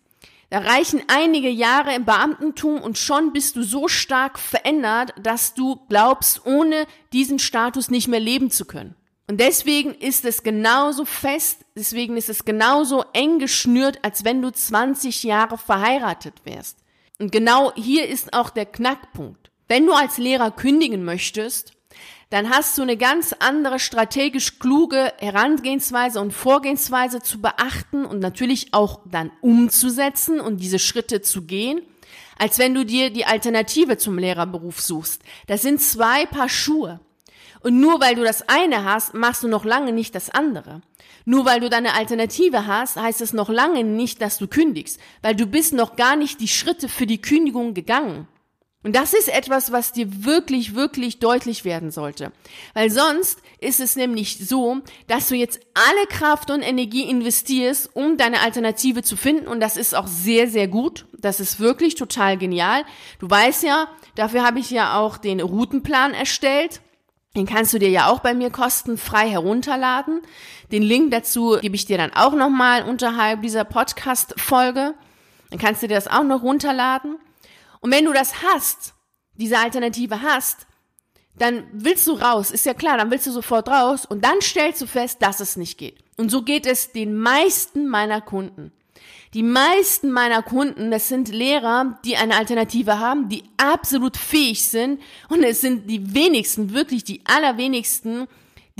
Da 0.50 0.59
reichen 0.59 1.00
einige 1.07 1.49
Jahre 1.49 1.95
im 1.95 2.04
Beamtentum 2.04 2.83
und 2.83 2.99
schon 2.99 3.33
bist 3.33 3.54
du 3.54 3.62
so 3.62 3.87
stark 3.87 4.37
verändert, 4.37 5.14
dass 5.23 5.54
du 5.54 5.76
glaubst, 5.88 6.45
ohne 6.45 6.87
diesen 7.12 7.38
Status 7.38 7.88
nicht 7.88 8.09
mehr 8.09 8.19
leben 8.19 8.50
zu 8.50 8.64
können. 8.64 8.97
Und 9.28 9.38
deswegen 9.38 9.95
ist 9.95 10.25
es 10.25 10.42
genauso 10.42 11.04
fest, 11.04 11.64
deswegen 11.76 12.16
ist 12.16 12.28
es 12.28 12.45
genauso 12.45 13.04
eng 13.12 13.38
geschnürt, 13.38 14.00
als 14.02 14.25
wenn 14.25 14.42
du 14.42 14.50
20 14.50 15.23
Jahre 15.23 15.57
verheiratet 15.57 16.35
wärst. 16.42 16.78
Und 17.21 17.30
genau 17.30 17.73
hier 17.76 18.09
ist 18.09 18.33
auch 18.33 18.50
der 18.50 18.66
Knackpunkt. 18.66 19.52
Wenn 19.69 19.87
du 19.87 19.92
als 19.92 20.19
Lehrer 20.19 20.50
kündigen 20.50 21.04
möchtest, 21.04 21.75
dann 22.31 22.49
hast 22.49 22.79
du 22.79 22.83
eine 22.83 22.97
ganz 22.97 23.35
andere 23.39 23.81
strategisch 23.81 24.61
kluge 24.61 25.13
Herangehensweise 25.19 26.21
und 26.21 26.33
Vorgehensweise 26.33 27.21
zu 27.21 27.41
beachten 27.41 28.05
und 28.05 28.21
natürlich 28.21 28.73
auch 28.73 29.01
dann 29.11 29.33
umzusetzen 29.41 30.41
und 30.41 30.59
diese 30.59 30.79
Schritte 30.79 31.23
zu 31.23 31.43
gehen, 31.43 31.83
als 32.39 32.59
wenn 32.59 32.73
du 32.73 32.87
dir 32.87 33.11
die 33.11 33.27
Alternative 33.27 33.99
zum 33.99 34.17
Lehrerberuf 34.17 34.81
suchst. 34.81 35.23
Das 35.49 35.63
sind 35.63 35.83
zwei 35.83 36.25
Paar 36.27 36.49
Schuhe. 36.49 37.01
Und 37.63 37.79
nur 37.79 38.01
weil 38.01 38.15
du 38.15 38.23
das 38.23 38.49
eine 38.49 38.85
hast, 38.85 39.13
machst 39.13 39.43
du 39.43 39.49
noch 39.49 39.65
lange 39.65 39.93
nicht 39.93 40.15
das 40.15 40.31
andere. 40.31 40.81
Nur 41.25 41.45
weil 41.45 41.61
du 41.61 41.69
deine 41.69 41.95
Alternative 41.95 42.67
hast, 42.67 42.97
heißt 42.97 43.21
es 43.21 43.33
noch 43.33 43.51
lange 43.51 43.85
nicht, 43.85 44.23
dass 44.23 44.39
du 44.39 44.47
kündigst, 44.47 44.99
weil 45.21 45.35
du 45.35 45.47
bist 45.47 45.75
noch 45.75 45.97
gar 45.97 46.17
nicht 46.17 46.41
die 46.41 46.49
Schritte 46.49 46.89
für 46.89 47.07
die 47.07 47.21
Kündigung 47.21 47.75
gegangen. 47.75 48.29
Und 48.83 48.97
das 48.97 49.13
ist 49.13 49.29
etwas, 49.29 49.73
was 49.73 49.93
dir 49.93 50.25
wirklich, 50.25 50.75
wirklich 50.75 51.19
deutlich 51.19 51.67
werden 51.67 51.91
sollte. 51.91 52.33
Weil 52.73 52.91
sonst 52.91 53.39
ist 53.59 53.79
es 53.79 53.95
nämlich 53.95 54.39
so, 54.39 54.79
dass 55.07 55.29
du 55.29 55.35
jetzt 55.35 55.61
alle 55.75 56.07
Kraft 56.09 56.51
und 56.51 56.63
Energie 56.63 57.03
investierst, 57.03 57.95
um 57.95 58.17
deine 58.17 58.41
Alternative 58.41 59.03
zu 59.03 59.17
finden. 59.17 59.49
Und 59.49 59.61
das 59.61 59.77
ist 59.77 59.95
auch 59.95 60.07
sehr, 60.07 60.49
sehr 60.49 60.67
gut. 60.67 61.05
Das 61.19 61.41
ist 61.41 61.61
wirklich 61.61 61.95
total 61.95 62.39
genial. 62.39 62.85
Du 63.19 63.29
weißt 63.29 63.65
ja, 63.65 63.89
dafür 64.15 64.45
habe 64.45 64.61
ich 64.61 64.71
ja 64.71 64.99
auch 64.99 65.19
den 65.19 65.41
Routenplan 65.41 66.15
erstellt. 66.15 66.81
Den 67.37 67.47
kannst 67.47 67.75
du 67.75 67.79
dir 67.79 67.91
ja 67.91 68.09
auch 68.09 68.21
bei 68.21 68.33
mir 68.33 68.51
kostenfrei 68.51 69.29
herunterladen. 69.29 70.23
Den 70.73 70.83
Link 70.83 71.11
dazu 71.11 71.59
gebe 71.61 71.77
ich 71.77 71.85
dir 71.85 71.99
dann 71.99 72.15
auch 72.15 72.33
nochmal 72.33 72.85
unterhalb 72.85 73.43
dieser 73.43 73.65
Podcast-Folge. 73.65 74.95
Dann 75.51 75.59
kannst 75.59 75.83
du 75.83 75.89
dir 75.89 75.95
das 75.95 76.09
auch 76.09 76.25
noch 76.25 76.43
runterladen. 76.43 77.19
Und 77.81 77.91
wenn 77.91 78.05
du 78.05 78.13
das 78.13 78.43
hast, 78.43 78.95
diese 79.35 79.59
Alternative 79.59 80.23
hast, 80.23 80.67
dann 81.37 81.65
willst 81.73 82.07
du 82.07 82.13
raus, 82.13 82.51
ist 82.51 82.67
ja 82.67 82.75
klar, 82.75 82.99
dann 82.99 83.11
willst 83.11 83.27
du 83.27 83.33
sofort 83.33 83.69
raus 83.69 84.05
und 84.05 84.25
dann 84.25 84.41
stellst 84.41 84.83
du 84.83 84.87
fest, 84.87 85.23
dass 85.23 85.41
es 85.41 85.57
nicht 85.57 85.79
geht. 85.79 85.99
Und 86.17 86.31
so 86.31 86.43
geht 86.43 86.67
es 86.67 86.93
den 86.93 87.17
meisten 87.17 87.89
meiner 87.89 88.21
Kunden. 88.21 88.73
Die 89.33 89.45
meisten 89.45 90.11
meiner 90.11 90.43
Kunden, 90.43 90.91
das 90.91 91.09
sind 91.09 91.29
Lehrer, 91.29 91.99
die 92.05 92.17
eine 92.17 92.37
Alternative 92.37 92.99
haben, 92.99 93.29
die 93.29 93.45
absolut 93.57 94.17
fähig 94.17 94.65
sind 94.65 95.01
und 95.29 95.45
es 95.45 95.61
sind 95.61 95.89
die 95.89 96.15
wenigsten, 96.15 96.75
wirklich 96.75 97.05
die 97.05 97.23
allerwenigsten, 97.25 98.27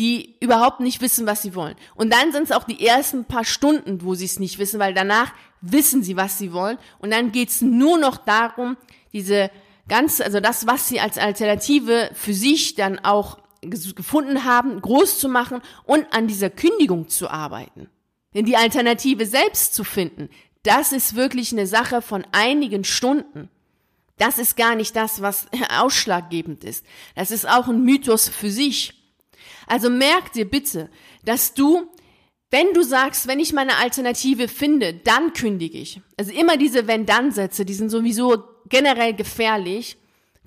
die 0.01 0.37
überhaupt 0.41 0.81
nicht 0.81 1.03
wissen, 1.03 1.27
was 1.27 1.43
sie 1.43 1.55
wollen. 1.55 1.77
Und 1.95 2.11
dann 2.11 2.33
sind 2.33 2.45
es 2.45 2.53
auch 2.53 2.65
die 2.65 2.87
ersten 2.87 3.27
paar 3.27 3.45
Stunden, 3.45 4.03
wo 4.03 4.15
sie 4.15 4.25
es 4.25 4.39
nicht 4.39 4.59
wissen, 4.59 4.81
weil 4.81 4.95
danach 4.95 5.35
wissen 5.61 6.03
sie, 6.03 6.17
was 6.17 6.39
sie 6.39 6.55
wollen. 6.55 6.79
Und 7.01 7.11
dann 7.11 7.33
geht's 7.33 7.61
nur 7.61 7.99
noch 7.99 8.17
darum, 8.17 8.79
diese 9.13 9.51
ganz, 9.89 10.23
also 10.23 10.41
das, 10.41 10.67
was 10.67 10.89
sie 10.89 11.01
als 11.01 11.19
Alternative 11.19 12.11
für 12.15 12.33
sich 12.33 12.77
dann 12.77 12.99
auch 13.01 13.41
gefunden 13.61 14.45
haben, 14.45 14.81
groß 14.81 15.19
zu 15.19 15.29
machen 15.29 15.61
und 15.85 16.07
an 16.15 16.29
dieser 16.29 16.49
Kündigung 16.49 17.11
zu 17.11 17.29
arbeiten. 17.29 17.91
Denn 18.33 18.47
die 18.47 18.57
Alternative 18.57 19.27
selbst 19.27 19.75
zu 19.75 19.85
finden, 19.85 20.31
das 20.63 20.93
ist 20.93 21.15
wirklich 21.15 21.53
eine 21.53 21.67
Sache 21.67 22.01
von 22.01 22.27
einigen 22.33 22.85
Stunden. 22.85 23.51
Das 24.17 24.39
ist 24.39 24.57
gar 24.57 24.77
nicht 24.77 24.97
das, 24.97 25.21
was 25.21 25.47
ausschlaggebend 25.79 26.65
ist. 26.65 26.87
Das 27.17 27.31
ist 27.31 27.47
auch 27.47 27.69
ein 27.69 27.85
Mythos 27.85 28.31
für 28.31 28.51
sich. 28.51 28.95
Also 29.71 29.89
merk 29.89 30.33
dir 30.33 30.49
bitte, 30.49 30.91
dass 31.25 31.55
du 31.55 31.89
wenn 32.53 32.75
du 32.75 32.83
sagst, 32.83 33.29
wenn 33.29 33.39
ich 33.39 33.53
meine 33.53 33.77
Alternative 33.77 34.49
finde, 34.49 34.93
dann 34.93 35.33
kündige 35.33 35.79
ich. 35.79 36.01
Also 36.17 36.33
immer 36.33 36.57
diese 36.57 36.89
Wenn-Dann-Sätze, 36.89 37.65
die 37.65 37.75
sind 37.75 37.91
sowieso 37.91 38.43
generell 38.69 39.15
gefährlich. 39.15 39.97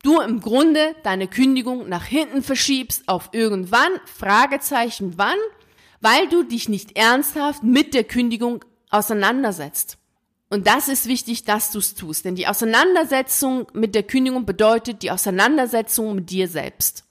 Du 0.04 0.20
im 0.20 0.42
Grunde 0.42 0.98
deine 1.04 1.30
Kündigung 1.30 1.88
nach 1.88 2.04
hinten 2.04 2.44
verschiebst 2.44 3.08
auf 3.08 3.30
irgendwann, 3.32 3.90
Fragezeichen 4.06 5.14
wann, 5.16 5.38
weil 6.02 6.28
du 6.28 6.44
dich 6.44 6.68
nicht 6.68 6.98
ernsthaft 6.98 7.64
mit 7.64 7.94
der 7.94 8.04
Kündigung 8.04 8.66
auseinandersetzt. 8.90 9.98
Und 10.50 10.68
das 10.68 10.90
ist 10.90 11.08
wichtig, 11.08 11.46
dass 11.46 11.72
du 11.72 11.80
es 11.80 11.96
tust, 11.96 12.26
denn 12.26 12.36
die 12.36 12.48
Auseinandersetzung 12.48 13.68
mit 13.72 13.96
der 13.96 14.04
Kündigung 14.04 14.46
bedeutet 14.46 15.04
die 15.04 15.10
Auseinandersetzung 15.10 16.16
mit 16.16 16.30
dir 16.30 16.50
selbst. 16.50 17.06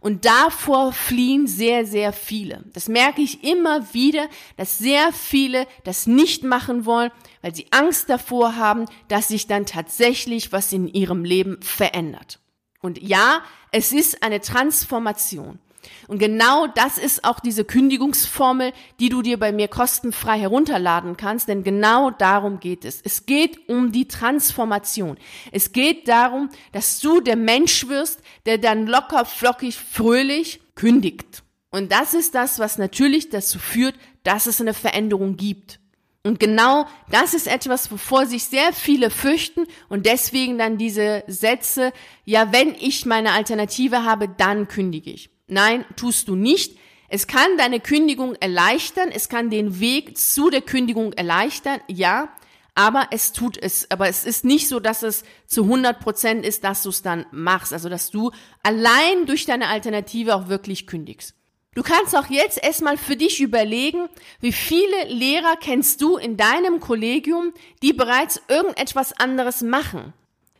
Und 0.00 0.24
davor 0.24 0.92
fliehen 0.92 1.46
sehr, 1.46 1.84
sehr 1.84 2.12
viele. 2.12 2.64
Das 2.72 2.88
merke 2.88 3.20
ich 3.20 3.42
immer 3.42 3.92
wieder, 3.92 4.28
dass 4.56 4.78
sehr 4.78 5.12
viele 5.12 5.66
das 5.84 6.06
nicht 6.06 6.44
machen 6.44 6.84
wollen, 6.84 7.10
weil 7.42 7.54
sie 7.54 7.66
Angst 7.70 8.08
davor 8.08 8.56
haben, 8.56 8.84
dass 9.08 9.28
sich 9.28 9.46
dann 9.46 9.66
tatsächlich 9.66 10.52
was 10.52 10.72
in 10.72 10.88
ihrem 10.88 11.24
Leben 11.24 11.60
verändert. 11.62 12.38
Und 12.80 13.02
ja, 13.02 13.42
es 13.72 13.92
ist 13.92 14.22
eine 14.22 14.40
Transformation. 14.40 15.58
Und 16.06 16.18
genau 16.18 16.66
das 16.66 16.98
ist 16.98 17.24
auch 17.24 17.40
diese 17.40 17.64
Kündigungsformel, 17.64 18.72
die 19.00 19.08
du 19.08 19.22
dir 19.22 19.38
bei 19.38 19.52
mir 19.52 19.68
kostenfrei 19.68 20.38
herunterladen 20.38 21.16
kannst, 21.16 21.48
denn 21.48 21.64
genau 21.64 22.10
darum 22.10 22.60
geht 22.60 22.84
es. 22.84 23.00
Es 23.02 23.26
geht 23.26 23.68
um 23.68 23.92
die 23.92 24.08
Transformation. 24.08 25.18
Es 25.52 25.72
geht 25.72 26.08
darum, 26.08 26.50
dass 26.72 27.00
du 27.00 27.20
der 27.20 27.36
Mensch 27.36 27.88
wirst, 27.88 28.20
der 28.46 28.58
dann 28.58 28.86
locker, 28.86 29.24
flockig, 29.24 29.76
fröhlich 29.76 30.60
kündigt. 30.74 31.42
Und 31.70 31.92
das 31.92 32.14
ist 32.14 32.34
das, 32.34 32.58
was 32.58 32.78
natürlich 32.78 33.28
dazu 33.28 33.58
führt, 33.58 33.94
dass 34.22 34.46
es 34.46 34.60
eine 34.60 34.74
Veränderung 34.74 35.36
gibt. 35.36 35.80
Und 36.24 36.40
genau 36.40 36.86
das 37.10 37.32
ist 37.32 37.46
etwas, 37.46 37.90
wovor 37.90 38.26
sich 38.26 38.44
sehr 38.44 38.72
viele 38.72 39.10
fürchten 39.10 39.66
und 39.88 40.04
deswegen 40.04 40.58
dann 40.58 40.76
diese 40.76 41.24
Sätze, 41.26 41.92
ja, 42.24 42.52
wenn 42.52 42.74
ich 42.74 43.06
meine 43.06 43.32
Alternative 43.32 44.04
habe, 44.04 44.28
dann 44.28 44.68
kündige 44.68 45.10
ich. 45.10 45.30
Nein, 45.48 45.84
tust 45.96 46.28
du 46.28 46.36
nicht. 46.36 46.78
Es 47.08 47.26
kann 47.26 47.56
deine 47.56 47.80
Kündigung 47.80 48.34
erleichtern, 48.34 49.10
es 49.10 49.30
kann 49.30 49.48
den 49.48 49.80
Weg 49.80 50.18
zu 50.18 50.50
der 50.50 50.60
Kündigung 50.60 51.14
erleichtern, 51.14 51.80
ja, 51.88 52.28
aber 52.74 53.08
es 53.10 53.32
tut 53.32 53.56
es. 53.56 53.90
Aber 53.90 54.08
es 54.08 54.24
ist 54.24 54.44
nicht 54.44 54.68
so, 54.68 54.78
dass 54.78 55.02
es 55.02 55.24
zu 55.46 55.64
100 55.64 55.98
Prozent 55.98 56.46
ist, 56.46 56.62
dass 56.64 56.82
du 56.82 56.90
es 56.90 57.02
dann 57.02 57.26
machst. 57.32 57.72
Also, 57.72 57.88
dass 57.88 58.10
du 58.10 58.30
allein 58.62 59.26
durch 59.26 59.46
deine 59.46 59.68
Alternative 59.68 60.36
auch 60.36 60.48
wirklich 60.48 60.86
kündigst. 60.86 61.34
Du 61.74 61.82
kannst 61.82 62.14
auch 62.14 62.26
jetzt 62.28 62.62
erstmal 62.62 62.96
für 62.96 63.16
dich 63.16 63.40
überlegen, 63.40 64.08
wie 64.40 64.52
viele 64.52 65.04
Lehrer 65.08 65.56
kennst 65.60 66.02
du 66.02 66.16
in 66.18 66.36
deinem 66.36 66.78
Kollegium, 66.78 67.52
die 67.82 67.92
bereits 67.92 68.40
irgendetwas 68.48 69.12
anderes 69.18 69.62
machen 69.62 70.12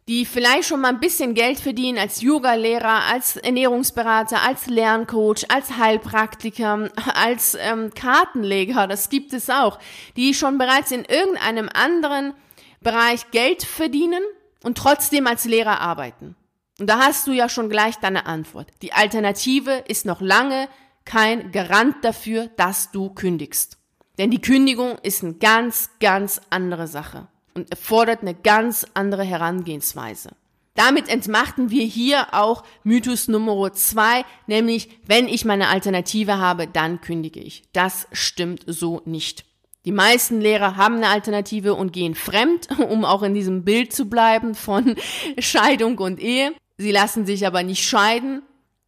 die 0.09 0.25
vielleicht 0.25 0.67
schon 0.67 0.81
mal 0.81 0.89
ein 0.89 1.01
bisschen 1.01 1.35
Geld 1.35 1.61
verdienen 1.61 1.99
als 1.99 2.23
Yoga-Lehrer, 2.23 3.05
als 3.13 3.37
Ernährungsberater, 3.37 4.43
als 4.43 4.67
Lerncoach, 4.67 5.45
als 5.49 5.77
Heilpraktiker, 5.77 6.91
als 7.15 7.57
ähm, 7.61 7.93
Kartenleger, 7.95 8.87
das 8.87 9.11
gibt 9.11 9.35
es 9.35 9.51
auch, 9.51 9.79
die 10.17 10.33
schon 10.33 10.57
bereits 10.57 10.91
in 10.93 11.05
irgendeinem 11.05 11.69
anderen 11.73 12.33
Bereich 12.81 13.31
Geld 13.33 13.65
verdienen 13.65 14.23
und 14.65 14.79
trotzdem 14.79 15.27
als 15.27 15.45
Lehrer 15.45 15.81
arbeiten. 15.81 16.37
Und 16.81 16.89
da 16.89 17.01
hast 17.01 17.27
du 17.27 17.33
ja 17.33 17.51
schon 17.51 17.69
gleich 17.69 17.97
deine 17.97 18.25
Antwort. 18.25 18.71
Die 18.81 18.95
Alternative 18.95 19.85
ist 19.89 20.07
noch 20.07 20.23
lange 20.23 20.69
kein 21.05 21.53
Garant 21.53 21.97
dafür, 22.03 22.49
dass 22.57 22.93
du 22.93 23.11
kündigst. 23.11 23.77
Denn 24.17 24.31
die 24.31 24.41
Kündigung 24.41 24.97
ist 25.03 25.23
eine 25.23 25.35
ganz, 25.35 25.91
ganz 26.01 26.41
andere 26.51 26.87
Sache 26.87 27.29
und 27.59 27.71
erfordert 27.71 28.23
eine 28.23 28.35
ganz 28.35 28.87
andere 28.95 29.25
Herangehensweise. 29.25 30.31
Damit 30.75 31.09
entmachten 31.09 31.71
wir 31.71 31.85
hier 31.85 32.29
auch 32.33 32.63
Mythos 32.85 33.27
Nummer 33.27 33.73
zwei, 33.73 34.25
nämlich 34.47 34.89
wenn 35.07 35.27
ich 35.27 35.45
meine 35.45 35.69
Alternative 35.69 36.39
habe, 36.39 36.69
dann 36.69 37.01
kündige 37.01 37.41
ich. 37.41 37.65
Das 37.73 38.07
stimmt 38.13 38.63
so 38.67 39.03
nicht. 39.05 39.45
Die 39.85 39.93
meisten 39.93 40.41
Lehrer 40.41 40.77
haben 40.77 40.97
eine 40.97 41.09
Alternative 41.09 41.75
und 41.75 41.93
gehen 41.93 42.15
fremd, 42.15 42.69
um 42.91 43.05
auch 43.05 43.25
in 43.25 43.35
diesem 43.35 43.65
Bild 43.65 43.93
zu 43.93 44.09
bleiben 44.09 44.55
von 44.55 44.95
Scheidung 45.39 45.99
und 45.99 46.21
Ehe. 46.21 46.53
Sie 46.77 46.93
lassen 46.93 47.27
sich 47.27 47.45
aber 47.45 47.65
nicht 47.65 47.83
scheiden. 47.83 48.43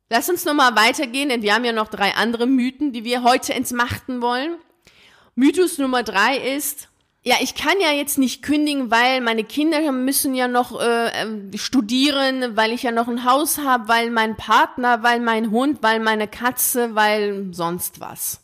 Lass 0.08 0.30
uns 0.30 0.44
nochmal 0.44 0.76
weitergehen, 0.76 1.28
denn 1.28 1.42
wir 1.42 1.54
haben 1.54 1.64
ja 1.64 1.72
noch 1.72 1.88
drei 1.88 2.14
andere 2.14 2.46
Mythen, 2.46 2.92
die 2.92 3.02
wir 3.02 3.24
heute 3.24 3.52
entmachten 3.52 4.22
wollen. 4.22 4.56
Mythos 5.34 5.78
Nummer 5.78 6.04
drei 6.04 6.36
ist, 6.36 6.89
ja, 7.22 7.36
ich 7.40 7.54
kann 7.54 7.78
ja 7.80 7.92
jetzt 7.92 8.16
nicht 8.16 8.42
kündigen, 8.42 8.90
weil 8.90 9.20
meine 9.20 9.44
Kinder 9.44 9.92
müssen 9.92 10.34
ja 10.34 10.48
noch 10.48 10.80
äh, 10.80 11.10
ähm, 11.20 11.50
studieren, 11.54 12.56
weil 12.56 12.72
ich 12.72 12.82
ja 12.82 12.92
noch 12.92 13.08
ein 13.08 13.24
Haus 13.24 13.58
habe, 13.58 13.88
weil 13.88 14.10
mein 14.10 14.36
Partner, 14.36 15.02
weil 15.02 15.20
mein 15.20 15.50
Hund, 15.50 15.82
weil 15.82 16.00
meine 16.00 16.28
Katze, 16.28 16.94
weil 16.94 17.48
sonst 17.52 18.00
was. 18.00 18.40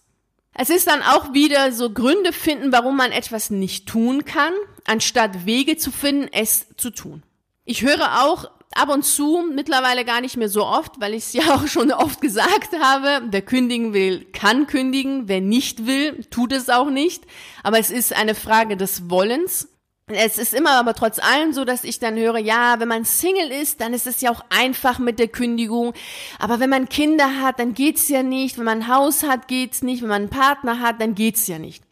Es 0.53 0.69
ist 0.69 0.87
dann 0.87 1.03
auch 1.03 1.33
wieder 1.33 1.73
so 1.73 1.91
Gründe 1.91 2.33
finden, 2.33 2.73
warum 2.73 2.97
man 2.97 3.13
etwas 3.13 3.51
nicht 3.51 3.89
tun 3.89 4.25
kann, 4.25 4.53
anstatt 4.85 5.47
Wege 5.47 5.77
zu 5.77 5.91
finden, 5.91 6.29
es 6.33 6.67
zu 6.77 6.91
tun. 6.91 7.23
Ich 7.65 7.83
höre 7.83 8.25
auch 8.25 8.51
ab 8.77 8.89
und 8.89 9.05
zu, 9.05 9.45
mittlerweile 9.53 10.05
gar 10.05 10.21
nicht 10.21 10.37
mehr 10.37 10.49
so 10.49 10.65
oft, 10.65 11.01
weil 11.01 11.15
ich 11.15 11.25
es 11.25 11.33
ja 11.33 11.43
auch 11.55 11.67
schon 11.67 11.93
oft 11.93 12.21
gesagt 12.21 12.79
habe, 12.81 13.23
wer 13.31 13.43
kündigen 13.43 13.93
will, 13.93 14.25
kann 14.33 14.67
kündigen, 14.67 15.29
wer 15.29 15.41
nicht 15.41 15.87
will, 15.87 16.25
tut 16.31 16.53
es 16.53 16.69
auch 16.69 16.91
nicht. 16.91 17.25
Aber 17.63 17.79
es 17.79 17.91
ist 17.91 18.13
eine 18.13 18.35
Frage 18.35 18.77
des 18.77 19.11
Wollens. 19.11 19.69
Es 20.09 20.39
ist 20.39 20.55
immer 20.55 20.71
aber 20.73 20.95
trotz 20.95 21.19
allem 21.19 21.53
so, 21.53 21.65
dass 21.65 21.83
ich 21.83 21.99
dann 21.99 22.17
höre, 22.17 22.39
ja, 22.39 22.79
wenn 22.79 22.87
man 22.87 23.05
Single 23.05 23.51
ist, 23.51 23.81
dann 23.81 23.93
ist 23.93 24.07
es 24.07 24.21
ja 24.21 24.31
auch 24.31 24.45
einfach 24.51 25.01
mit 25.01 25.19
der 25.19 25.27
Kündigung. 25.27 25.95
Aber 26.39 26.61
wenn 26.61 26.71
man 26.71 26.89
Kinder 26.89 27.41
hat, 27.43 27.59
dann 27.59 27.75
geht's 27.75 28.09
ja 28.09 28.23
nicht. 28.23 28.57
Wenn 28.57 28.67
man 28.67 28.83
ein 28.83 28.89
Haus 28.89 29.25
hat, 29.25 29.49
geht's 29.49 29.83
nicht. 29.83 30.03
Wenn 30.03 30.09
man 30.09 30.23
einen 30.23 30.31
Partner 30.31 30.79
hat, 30.79 31.01
dann 31.01 31.17
geht's 31.17 31.49
ja 31.49 31.59
nicht. 31.59 31.86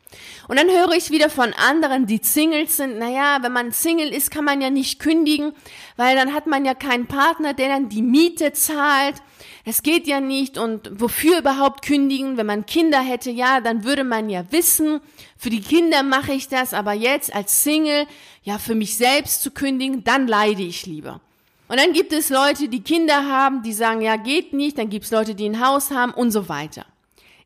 Und 0.49 0.59
dann 0.59 0.69
höre 0.69 0.93
ich 0.93 1.11
wieder 1.11 1.31
von 1.31 1.53
anderen, 1.55 2.07
die 2.07 2.21
Singles 2.23 2.77
sind, 2.77 2.99
naja, 2.99 3.39
wenn 3.43 3.53
man 3.53 3.73
Single 3.73 4.13
ist, 4.13 4.31
kann 4.31 4.45
man 4.45 4.61
ja 4.61 4.71
nicht 4.71 4.99
kündigen, 4.99 5.53
weil 5.97 6.17
dann 6.17 6.35
hat 6.35 6.47
man 6.47 6.65
ja 6.65 6.75
keinen 6.75 7.07
Partner, 7.07 7.55
der 7.55 7.69
dann 7.69 7.89
die 7.89 8.03
Miete 8.03 8.53
zahlt. 8.53 9.17
Es 9.65 9.83
geht 9.83 10.07
ja 10.07 10.21
nicht 10.21 10.59
und 10.59 11.01
wofür 11.01 11.39
überhaupt 11.39 11.85
kündigen? 11.85 12.37
Wenn 12.37 12.47
man 12.47 12.67
Kinder 12.67 13.01
hätte, 13.01 13.31
ja, 13.31 13.61
dann 13.61 13.85
würde 13.85 14.05
man 14.05 14.29
ja 14.29 14.45
wissen, 14.51 15.01
für 15.39 15.51
die 15.51 15.63
Kinder 15.63 16.03
mache 16.03 16.33
ich 16.33 16.49
das, 16.49 16.75
aber 16.75 16.93
jetzt 16.93 17.35
als 17.35 17.63
Single, 17.65 18.07
ja, 18.43 18.59
für 18.59 18.75
mich 18.75 18.97
selbst 18.97 19.43
zu 19.43 19.51
kündigen, 19.51 20.05
dann 20.05 20.29
leide 20.29 20.63
ich 20.63 20.85
lieber. 20.85 21.21
Und 21.69 21.81
dann 21.81 21.93
gibt 21.93 22.13
es 22.13 22.29
Leute, 22.29 22.69
die 22.69 22.83
Kinder 22.83 23.27
haben, 23.27 23.63
die 23.63 23.73
sagen, 23.73 24.03
ja, 24.03 24.17
geht 24.17 24.53
nicht, 24.53 24.77
dann 24.77 24.91
gibt 24.91 25.07
es 25.07 25.11
Leute, 25.11 25.35
die 25.35 25.49
ein 25.49 25.67
Haus 25.67 25.91
haben 25.91 26.13
und 26.13 26.31
so 26.31 26.49
weiter. 26.49 26.85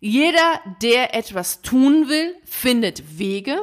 Jeder, 0.00 0.60
der 0.80 1.14
etwas 1.14 1.62
tun 1.62 2.08
will, 2.08 2.36
findet 2.44 3.18
Wege. 3.18 3.58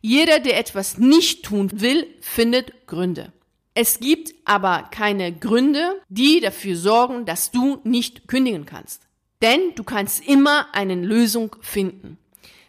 Jeder, 0.00 0.38
der 0.38 0.58
etwas 0.58 0.98
nicht 0.98 1.44
tun 1.44 1.70
will, 1.80 2.06
findet 2.20 2.86
Gründe. 2.86 3.32
Es 3.74 4.00
gibt 4.00 4.34
aber 4.44 4.88
keine 4.90 5.32
Gründe, 5.32 6.00
die 6.08 6.40
dafür 6.40 6.76
sorgen, 6.76 7.24
dass 7.24 7.50
du 7.50 7.80
nicht 7.84 8.28
kündigen 8.28 8.66
kannst. 8.66 9.02
Denn 9.40 9.60
du 9.76 9.84
kannst 9.84 10.26
immer 10.26 10.66
eine 10.74 10.94
Lösung 10.94 11.54
finden. 11.60 12.18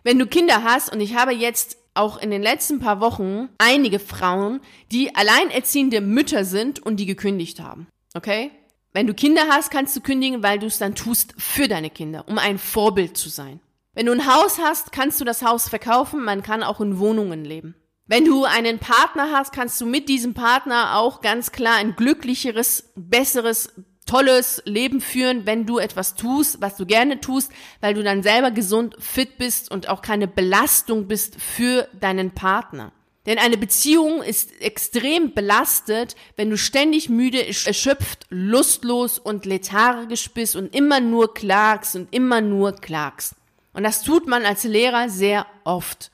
Wenn 0.04 0.20
du 0.20 0.28
Kinder 0.28 0.64
hast, 0.64 0.94
und 0.94 1.02
ich 1.02 1.16
habe 1.16 1.34
jetzt 1.34 1.78
auch 1.94 2.18
in 2.18 2.32
den 2.32 2.42
letzten 2.42 2.80
paar 2.80 3.02
Wochen 3.02 3.50
einige 3.58 4.00
Frauen, 4.00 4.62
die 4.92 5.16
alleinerziehende 5.16 6.00
Mütter 6.00 6.46
sind 6.46 6.80
und 6.80 6.98
die 6.98 7.06
gekündigt 7.06 7.60
haben. 7.60 7.88
Okay? 8.14 8.52
Wenn 8.92 9.08
du 9.08 9.14
Kinder 9.14 9.44
hast, 9.50 9.70
kannst 9.70 9.96
du 9.96 10.02
kündigen, 10.02 10.42
weil 10.42 10.60
du 10.60 10.66
es 10.66 10.80
dann 10.80 10.96
tust 10.96 11.36
für 11.38 11.68
deine 11.68 11.90
Kinder, 11.90 12.28
um 12.28 12.38
ein 12.38 12.58
Vorbild 12.58 13.18
zu 13.18 13.30
sein. 13.30 13.60
Wenn 13.94 14.08
du 14.08 14.12
ein 14.12 14.26
Haus 14.26 14.60
hast, 14.60 14.92
kannst 14.92 15.22
du 15.22 15.26
das 15.26 15.44
Haus 15.44 15.70
verkaufen, 15.70 16.24
man 16.24 16.42
kann 16.42 16.64
auch 16.64 16.82
in 16.82 17.00
Wohnungen 17.00 17.46
leben. 17.46 17.76
Wenn 18.08 18.26
du 18.26 18.46
einen 18.46 18.80
Partner 18.80 19.30
hast, 19.32 19.54
kannst 19.54 19.80
du 19.80 19.86
mit 19.86 20.10
diesem 20.10 20.34
Partner 20.34 20.98
auch 20.98 21.22
ganz 21.22 21.52
klar 21.52 21.76
ein 21.76 21.96
glücklicheres, 21.96 22.92
besseres, 22.96 23.72
tolles 24.08 24.64
Leben 24.66 25.02
führen, 25.02 25.46
wenn 25.46 25.68
du 25.68 25.78
etwas 25.78 26.16
tust, 26.16 26.60
was 26.60 26.76
du 26.76 26.88
gerne 26.88 27.22
tust, 27.22 27.52
weil 27.82 27.94
du 27.94 28.02
dann 28.02 28.24
selber 28.24 28.50
gesund, 28.50 28.96
fit 28.98 29.38
bist 29.38 29.70
und 29.70 29.90
auch 29.90 30.02
keine 30.02 30.28
Belastung 30.28 31.08
bist 31.08 31.40
für 31.40 31.88
deinen 32.00 32.32
Partner. 32.32 32.92
Denn 33.26 33.38
eine 33.38 33.58
Beziehung 33.58 34.24
ist 34.24 34.62
extrem 34.62 35.34
belastet, 35.34 36.16
wenn 36.36 36.50
du 36.50 36.58
ständig 36.58 37.10
müde, 37.10 37.46
erschöpft, 37.46 38.26
lustlos 38.30 39.20
und 39.20 39.46
lethargisch 39.46 40.32
bist 40.32 40.56
und 40.56 40.74
immer 40.74 41.00
nur 41.00 41.34
klagst 41.34 41.96
und 41.96 42.14
immer 42.14 42.42
nur 42.42 42.74
klagst. 42.74 43.36
Und 43.74 43.84
das 43.84 44.04
tut 44.04 44.28
man 44.28 44.46
als 44.46 44.64
Lehrer 44.64 45.10
sehr 45.10 45.46
oft, 45.64 46.12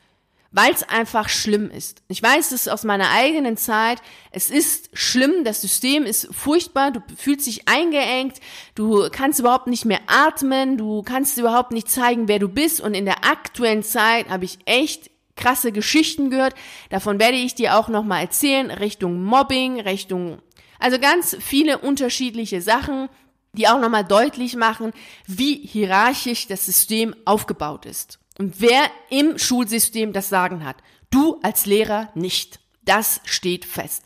weil 0.51 0.73
es 0.73 0.83
einfach 0.83 1.29
schlimm 1.29 1.69
ist. 1.69 2.01
Ich 2.07 2.21
weiß 2.21 2.51
es 2.51 2.67
aus 2.67 2.83
meiner 2.83 3.11
eigenen 3.11 3.55
Zeit. 3.55 4.01
Es 4.31 4.49
ist 4.49 4.89
schlimm, 4.93 5.43
das 5.43 5.61
System 5.61 6.03
ist 6.03 6.27
furchtbar, 6.31 6.91
du 6.91 7.01
fühlst 7.15 7.47
dich 7.47 7.67
eingeengt, 7.67 8.41
du 8.73 9.09
kannst 9.11 9.39
überhaupt 9.39 9.67
nicht 9.67 9.85
mehr 9.85 10.01
atmen, 10.07 10.77
du 10.77 11.01
kannst 11.03 11.37
überhaupt 11.37 11.71
nicht 11.71 11.89
zeigen, 11.89 12.27
wer 12.27 12.39
du 12.39 12.49
bist. 12.49 12.81
Und 12.81 12.93
in 12.93 13.05
der 13.05 13.25
aktuellen 13.25 13.83
Zeit 13.83 14.29
habe 14.29 14.45
ich 14.45 14.59
echt 14.65 15.11
krasse 15.35 15.71
Geschichten 15.71 16.29
gehört. 16.29 16.55
Davon 16.89 17.19
werde 17.19 17.37
ich 17.37 17.55
dir 17.55 17.77
auch 17.77 17.87
nochmal 17.87 18.21
erzählen, 18.21 18.71
Richtung 18.71 19.23
Mobbing, 19.23 19.79
Richtung, 19.79 20.41
also 20.79 20.99
ganz 20.99 21.35
viele 21.39 21.79
unterschiedliche 21.79 22.61
Sachen, 22.61 23.09
die 23.53 23.67
auch 23.67 23.79
nochmal 23.79 24.03
deutlich 24.03 24.55
machen, 24.55 24.91
wie 25.25 25.55
hierarchisch 25.55 26.47
das 26.47 26.65
System 26.65 27.15
aufgebaut 27.25 27.85
ist. 27.85 28.19
Und 28.37 28.59
wer 28.59 28.83
im 29.09 29.37
Schulsystem 29.37 30.11
das 30.11 30.29
Sagen 30.29 30.65
hat. 30.65 30.77
Du 31.09 31.39
als 31.41 31.65
Lehrer 31.65 32.09
nicht. 32.15 32.59
Das 32.83 33.21
steht 33.23 33.63
fest. 33.63 34.03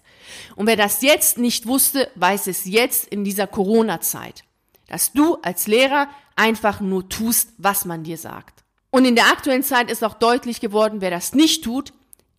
Und 0.55 0.67
wer 0.67 0.75
das 0.75 1.01
jetzt 1.01 1.39
nicht 1.39 1.65
wusste, 1.65 2.11
weiß 2.15 2.47
es 2.47 2.65
jetzt 2.65 3.07
in 3.07 3.23
dieser 3.23 3.47
Corona-Zeit. 3.47 4.43
Dass 4.87 5.11
du 5.13 5.35
als 5.41 5.65
Lehrer 5.65 6.07
einfach 6.35 6.79
nur 6.79 7.09
tust, 7.09 7.49
was 7.57 7.85
man 7.85 8.03
dir 8.03 8.17
sagt. 8.17 8.58
Und 8.91 9.05
in 9.05 9.15
der 9.15 9.27
aktuellen 9.27 9.63
Zeit 9.63 9.91
ist 9.91 10.03
auch 10.03 10.15
deutlich 10.15 10.61
geworden, 10.61 11.01
wer 11.01 11.11
das 11.11 11.33
nicht 11.33 11.63
tut, 11.63 11.93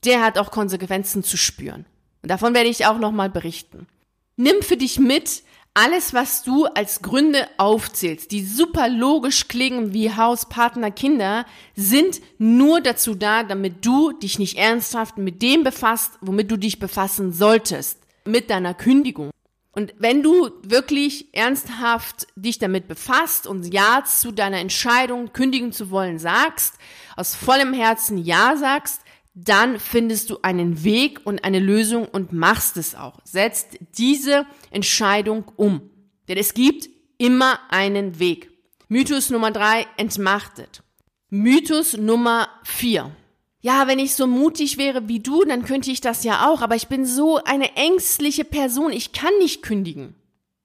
der 0.05 0.23
hat 0.23 0.39
auch 0.39 0.51
Konsequenzen 0.51 1.23
zu 1.23 1.37
spüren. 1.37 1.87
Und 2.23 2.31
davon 2.31 2.55
werde 2.55 2.69
ich 2.69 2.87
auch 2.87 2.99
nochmal 2.99 3.31
berichten. 3.31 3.87
Nimm 4.37 4.63
für 4.63 4.77
dich 4.77 4.99
mit, 4.99 5.43
alles, 5.75 6.13
was 6.13 6.43
du 6.43 6.65
als 6.65 7.01
Gründe 7.01 7.47
aufzählst, 7.57 8.33
die 8.33 8.45
super 8.45 8.89
logisch 8.89 9.47
klingen 9.47 9.93
wie 9.93 10.15
Haus, 10.15 10.49
Partner, 10.49 10.91
Kinder, 10.91 11.47
sind 11.77 12.21
nur 12.39 12.81
dazu 12.81 13.15
da, 13.15 13.45
damit 13.45 13.85
du 13.87 14.13
dich 14.13 14.39
nicht 14.39 14.59
ernsthaft 14.59 15.17
mit 15.19 15.43
dem 15.43 15.63
befasst, 15.63 16.13
womit 16.21 16.51
du 16.51 16.57
dich 16.57 16.81
befassen 16.81 17.33
solltest, 17.33 17.99
mit 18.25 18.51
deiner 18.51 18.75
Kündigung. 18.75 19.31
Und 19.73 19.95
wenn 19.99 20.23
du 20.23 20.51
wirklich 20.63 21.33
ernsthaft 21.33 22.27
dich 22.35 22.59
damit 22.59 22.89
befasst 22.89 23.47
und 23.47 23.73
Ja 23.73 24.03
zu 24.05 24.33
deiner 24.33 24.59
Entscheidung, 24.59 25.33
kündigen 25.33 25.73
zu 25.73 25.91
wollen, 25.91 26.19
sagst, 26.19 26.75
aus 27.17 27.35
vollem 27.37 27.73
Herzen 27.73 28.19
Ja 28.19 28.57
sagst, 28.57 29.03
dann 29.35 29.79
findest 29.79 30.31
du 30.31 30.39
einen 30.43 30.83
Weg 30.83 31.21
und 31.25 31.45
eine 31.45 31.61
Lösung 31.61 32.07
und 32.07 32.33
machst 32.33 32.77
es 32.77 32.97
auch. 32.97 33.21
Setzt 33.25 33.79
diese 33.97 34.45
Entscheidung 34.71 35.45
um. 35.57 35.89
Denn 36.29 36.37
es 36.37 36.53
gibt 36.53 36.89
immer 37.17 37.61
einen 37.71 38.19
Weg. 38.19 38.51
Mythos 38.89 39.31
Nummer 39.31 39.53
drei, 39.53 39.87
entmachtet. 39.97 40.83
Mythos 41.29 41.97
Nummer 41.97 42.49
vier 42.65 43.15
ja, 43.61 43.87
wenn 43.87 43.99
ich 43.99 44.15
so 44.15 44.27
mutig 44.27 44.79
wäre 44.79 45.09
wie 45.09 45.21
du, 45.21 45.45
dann 45.45 45.65
könnte 45.65 45.91
ich 45.91 46.01
das 46.01 46.25
ja 46.25 46.49
auch, 46.49 46.63
aber 46.63 46.77
ich 46.77 46.89
bin 46.89 47.05
so 47.05 47.37
eine 47.45 47.77
ängstliche 47.77 48.45
Person, 48.45 48.93
ich 48.93 49.13
kann 49.13 49.33
nicht 49.39 49.63
kündigen. 49.63 50.15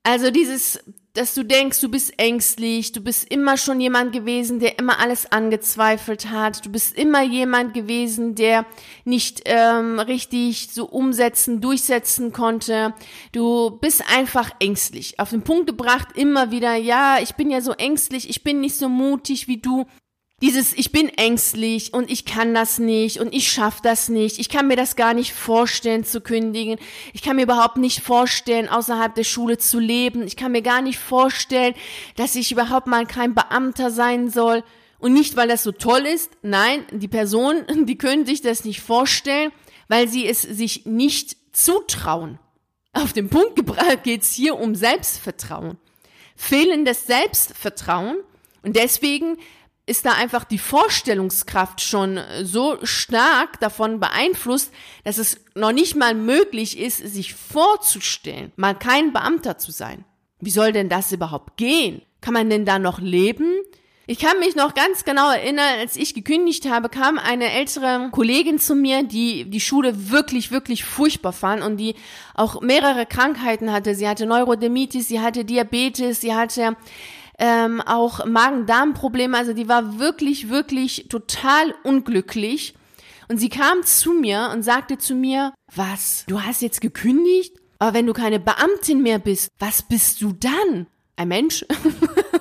Also 0.03 0.29
dieses, 0.29 0.79
dass 1.15 1.33
du 1.33 1.43
denkst, 1.43 1.81
du 1.81 1.89
bist 1.89 2.13
ängstlich, 2.19 2.91
du 2.91 3.01
bist 3.01 3.31
immer 3.31 3.57
schon 3.57 3.81
jemand 3.81 4.13
gewesen, 4.13 4.59
der 4.59 4.77
immer 4.77 4.99
alles 4.99 5.31
angezweifelt 5.31 6.29
hat, 6.29 6.63
du 6.65 6.69
bist 6.69 6.95
immer 6.95 7.23
jemand 7.23 7.73
gewesen, 7.73 8.35
der 8.35 8.65
nicht 9.03 9.41
ähm, 9.45 9.99
richtig 9.99 10.69
so 10.71 10.85
umsetzen, 10.85 11.59
durchsetzen 11.59 12.33
konnte. 12.33 12.93
Du 13.31 13.71
bist 13.81 14.03
einfach 14.15 14.51
ängstlich. 14.59 15.19
Auf 15.19 15.31
den 15.31 15.41
Punkt 15.41 15.67
gebracht 15.67 16.09
immer 16.15 16.51
wieder, 16.51 16.75
ja, 16.75 17.17
ich 17.19 17.33
bin 17.35 17.49
ja 17.49 17.61
so 17.61 17.71
ängstlich, 17.71 18.29
ich 18.29 18.43
bin 18.43 18.59
nicht 18.59 18.75
so 18.75 18.89
mutig 18.89 19.47
wie 19.47 19.57
du. 19.57 19.85
Dieses, 20.41 20.73
ich 20.73 20.91
bin 20.91 21.07
ängstlich 21.07 21.93
und 21.93 22.11
ich 22.11 22.25
kann 22.25 22.53
das 22.53 22.77
nicht 22.77 23.19
und 23.19 23.33
ich 23.33 23.49
schaff 23.49 23.79
das 23.79 24.09
nicht. 24.09 24.37
Ich 24.37 24.49
kann 24.49 24.67
mir 24.67 24.75
das 24.75 24.97
gar 24.97 25.13
nicht 25.13 25.33
vorstellen 25.33 26.03
zu 26.03 26.19
kündigen. 26.19 26.77
Ich 27.13 27.21
kann 27.21 27.37
mir 27.37 27.43
überhaupt 27.43 27.77
nicht 27.77 28.01
vorstellen, 28.01 28.67
außerhalb 28.67 29.15
der 29.15 29.23
Schule 29.23 29.57
zu 29.57 29.79
leben. 29.79 30.27
Ich 30.27 30.35
kann 30.35 30.51
mir 30.51 30.61
gar 30.61 30.81
nicht 30.81 30.99
vorstellen, 30.99 31.73
dass 32.17 32.35
ich 32.35 32.51
überhaupt 32.51 32.87
mal 32.87 33.05
kein 33.05 33.33
Beamter 33.33 33.91
sein 33.91 34.29
soll. 34.29 34.63
Und 34.99 35.13
nicht, 35.13 35.37
weil 35.37 35.47
das 35.47 35.63
so 35.63 35.71
toll 35.71 36.05
ist. 36.05 36.31
Nein, 36.41 36.83
die 36.91 37.07
Personen, 37.07 37.65
die 37.85 37.97
können 37.97 38.25
sich 38.25 38.41
das 38.41 38.65
nicht 38.65 38.81
vorstellen, 38.81 39.53
weil 39.87 40.09
sie 40.09 40.27
es 40.27 40.41
sich 40.41 40.85
nicht 40.85 41.37
zutrauen. 41.53 42.39
Auf 42.91 43.13
den 43.13 43.29
Punkt 43.29 43.55
gebracht 43.55 44.03
geht's 44.03 44.33
hier 44.33 44.59
um 44.59 44.75
Selbstvertrauen. 44.75 45.77
Fehlendes 46.35 47.07
Selbstvertrauen. 47.07 48.17
Und 48.63 48.75
deswegen 48.75 49.37
ist 49.85 50.05
da 50.05 50.13
einfach 50.13 50.45
die 50.45 50.57
Vorstellungskraft 50.57 51.81
schon 51.81 52.19
so 52.43 52.77
stark 52.83 53.59
davon 53.59 53.99
beeinflusst, 53.99 54.73
dass 55.03 55.17
es 55.17 55.39
noch 55.53 55.71
nicht 55.71 55.95
mal 55.95 56.15
möglich 56.15 56.79
ist, 56.79 56.97
sich 56.97 57.35
vorzustellen, 57.35 58.51
mal 58.55 58.73
kein 58.73 59.13
Beamter 59.13 59.57
zu 59.57 59.71
sein. 59.71 60.03
Wie 60.39 60.49
soll 60.49 60.71
denn 60.71 60.89
das 60.89 61.11
überhaupt 61.11 61.57
gehen? 61.57 62.01
Kann 62.21 62.33
man 62.33 62.49
denn 62.49 62.65
da 62.65 62.79
noch 62.79 62.99
leben? 62.99 63.53
Ich 64.07 64.19
kann 64.19 64.39
mich 64.39 64.55
noch 64.55 64.75
ganz 64.75 65.03
genau 65.03 65.31
erinnern, 65.31 65.79
als 65.79 65.95
ich 65.95 66.13
gekündigt 66.13 66.69
habe, 66.69 66.89
kam 66.89 67.17
eine 67.17 67.51
ältere 67.51 68.09
Kollegin 68.11 68.59
zu 68.59 68.75
mir, 68.75 69.01
die 69.01 69.49
die 69.49 69.59
Schule 69.59 70.11
wirklich, 70.11 70.51
wirklich 70.51 70.83
furchtbar 70.85 71.33
fand 71.33 71.63
und 71.63 71.77
die 71.77 71.95
auch 72.35 72.61
mehrere 72.61 73.07
Krankheiten 73.07 73.71
hatte. 73.71 73.95
Sie 73.95 74.07
hatte 74.07 74.27
Neurodermitis, 74.27 75.07
sie 75.07 75.21
hatte 75.21 75.43
Diabetes, 75.43 76.21
sie 76.21 76.35
hatte 76.35 76.77
ähm, 77.39 77.81
auch 77.81 78.25
Magen-Darm-Probleme. 78.25 79.37
Also 79.37 79.53
die 79.53 79.67
war 79.67 79.99
wirklich, 79.99 80.49
wirklich 80.49 81.07
total 81.09 81.73
unglücklich. 81.83 82.75
Und 83.27 83.37
sie 83.39 83.49
kam 83.49 83.83
zu 83.83 84.13
mir 84.13 84.51
und 84.53 84.63
sagte 84.63 84.97
zu 84.97 85.15
mir, 85.15 85.53
was, 85.73 86.25
du 86.27 86.41
hast 86.41 86.61
jetzt 86.61 86.81
gekündigt? 86.81 87.55
Aber 87.79 87.93
wenn 87.93 88.05
du 88.05 88.13
keine 88.13 88.39
Beamtin 88.39 89.01
mehr 89.01 89.19
bist, 89.19 89.49
was 89.59 89.81
bist 89.81 90.21
du 90.21 90.31
dann? 90.33 90.87
Ein 91.15 91.27
Mensch? 91.29 91.65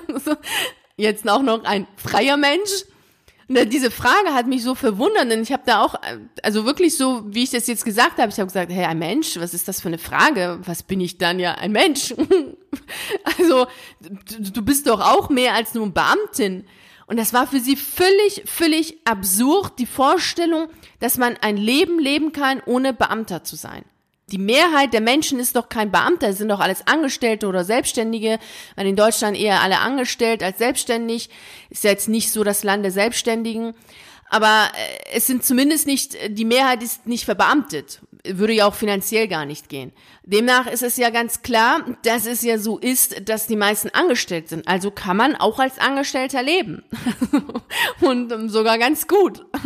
jetzt 0.97 1.27
auch 1.27 1.41
noch 1.41 1.63
ein 1.63 1.87
freier 1.97 2.37
Mensch? 2.37 2.85
Und 3.47 3.71
diese 3.71 3.91
Frage 3.91 4.33
hat 4.33 4.47
mich 4.47 4.63
so 4.63 4.73
verwundert, 4.73 5.29
denn 5.29 5.41
ich 5.43 5.51
habe 5.51 5.63
da 5.65 5.81
auch, 5.81 5.95
also 6.41 6.65
wirklich 6.65 6.97
so, 6.97 7.23
wie 7.27 7.43
ich 7.43 7.51
das 7.51 7.67
jetzt 7.67 7.85
gesagt 7.85 8.17
habe, 8.17 8.29
ich 8.29 8.39
habe 8.39 8.47
gesagt, 8.47 8.71
hey, 8.71 8.85
ein 8.85 8.97
Mensch, 8.97 9.37
was 9.37 9.53
ist 9.53 9.67
das 9.67 9.81
für 9.81 9.87
eine 9.87 9.99
Frage? 9.99 10.59
Was 10.65 10.81
bin 10.81 10.99
ich 10.99 11.17
dann 11.17 11.39
ja 11.39 11.53
ein 11.53 11.71
Mensch? 11.71 12.13
also 13.37 13.67
du 13.99 14.61
bist 14.63 14.87
doch 14.87 14.99
auch 14.99 15.29
mehr 15.29 15.53
als 15.53 15.73
nur 15.75 15.87
Beamtin. 15.91 16.65
Und 17.07 17.17
das 17.19 17.33
war 17.33 17.45
für 17.45 17.59
sie 17.59 17.75
völlig, 17.75 18.43
völlig 18.45 18.97
absurd, 19.05 19.77
die 19.77 19.85
Vorstellung, 19.85 20.67
dass 20.99 21.17
man 21.17 21.37
ein 21.37 21.57
Leben 21.57 21.99
leben 21.99 22.31
kann, 22.31 22.63
ohne 22.65 22.93
Beamter 22.93 23.43
zu 23.43 23.55
sein. 23.55 23.85
Die 24.31 24.39
Mehrheit 24.39 24.93
der 24.93 25.01
Menschen 25.01 25.39
ist 25.39 25.55
doch 25.55 25.69
kein 25.69 25.91
Beamter, 25.91 26.33
sind 26.33 26.49
doch 26.49 26.59
alles 26.59 26.87
Angestellte 26.87 27.47
oder 27.47 27.63
Selbstständige, 27.63 28.39
weil 28.75 28.87
in 28.87 28.95
Deutschland 28.95 29.37
eher 29.37 29.61
alle 29.61 29.79
angestellt 29.79 30.41
als 30.41 30.57
selbstständig. 30.57 31.29
Ist 31.69 31.83
ja 31.83 31.91
jetzt 31.91 32.09
nicht 32.09 32.31
so 32.31 32.43
das 32.43 32.63
Land 32.63 32.83
der 32.83 32.91
Selbstständigen. 32.91 33.75
Aber 34.29 34.71
äh, 34.73 35.15
es 35.15 35.27
sind 35.27 35.45
zumindest 35.45 35.85
nicht, 35.85 36.17
die 36.29 36.45
Mehrheit 36.45 36.81
ist 36.81 37.05
nicht 37.05 37.25
verbeamtet. 37.25 38.01
Würde 38.27 38.53
ja 38.53 38.65
auch 38.65 38.75
finanziell 38.75 39.27
gar 39.27 39.45
nicht 39.45 39.69
gehen. 39.69 39.91
Demnach 40.23 40.67
ist 40.67 40.83
es 40.83 40.97
ja 40.97 41.09
ganz 41.09 41.41
klar, 41.41 41.85
dass 42.03 42.25
es 42.25 42.41
ja 42.41 42.57
so 42.57 42.77
ist, 42.77 43.29
dass 43.29 43.47
die 43.47 43.55
meisten 43.55 43.89
angestellt 43.89 44.49
sind. 44.49 44.67
Also 44.67 44.91
kann 44.91 45.17
man 45.17 45.35
auch 45.35 45.59
als 45.59 45.77
Angestellter 45.77 46.41
leben. 46.41 46.83
Und 48.01 48.31
ähm, 48.31 48.49
sogar 48.49 48.77
ganz 48.77 49.07
gut. 49.07 49.45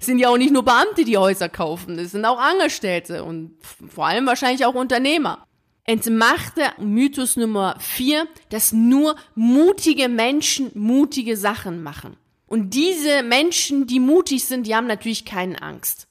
Es 0.00 0.06
sind 0.06 0.18
ja 0.18 0.28
auch 0.28 0.36
nicht 0.36 0.52
nur 0.52 0.64
Beamte, 0.64 1.04
die 1.04 1.18
Häuser 1.18 1.48
kaufen. 1.48 1.98
Es 1.98 2.12
sind 2.12 2.24
auch 2.24 2.38
Angestellte 2.38 3.24
und 3.24 3.56
vor 3.88 4.06
allem 4.06 4.26
wahrscheinlich 4.26 4.64
auch 4.64 4.74
Unternehmer. 4.74 5.46
Entmachte 5.84 6.72
Mythos 6.78 7.36
Nummer 7.36 7.76
vier, 7.78 8.26
dass 8.50 8.72
nur 8.72 9.16
mutige 9.34 10.08
Menschen 10.08 10.70
mutige 10.74 11.36
Sachen 11.36 11.82
machen. 11.82 12.16
Und 12.46 12.74
diese 12.74 13.22
Menschen, 13.22 13.86
die 13.86 14.00
mutig 14.00 14.44
sind, 14.44 14.66
die 14.66 14.74
haben 14.74 14.86
natürlich 14.86 15.24
keine 15.24 15.60
Angst. 15.60 16.06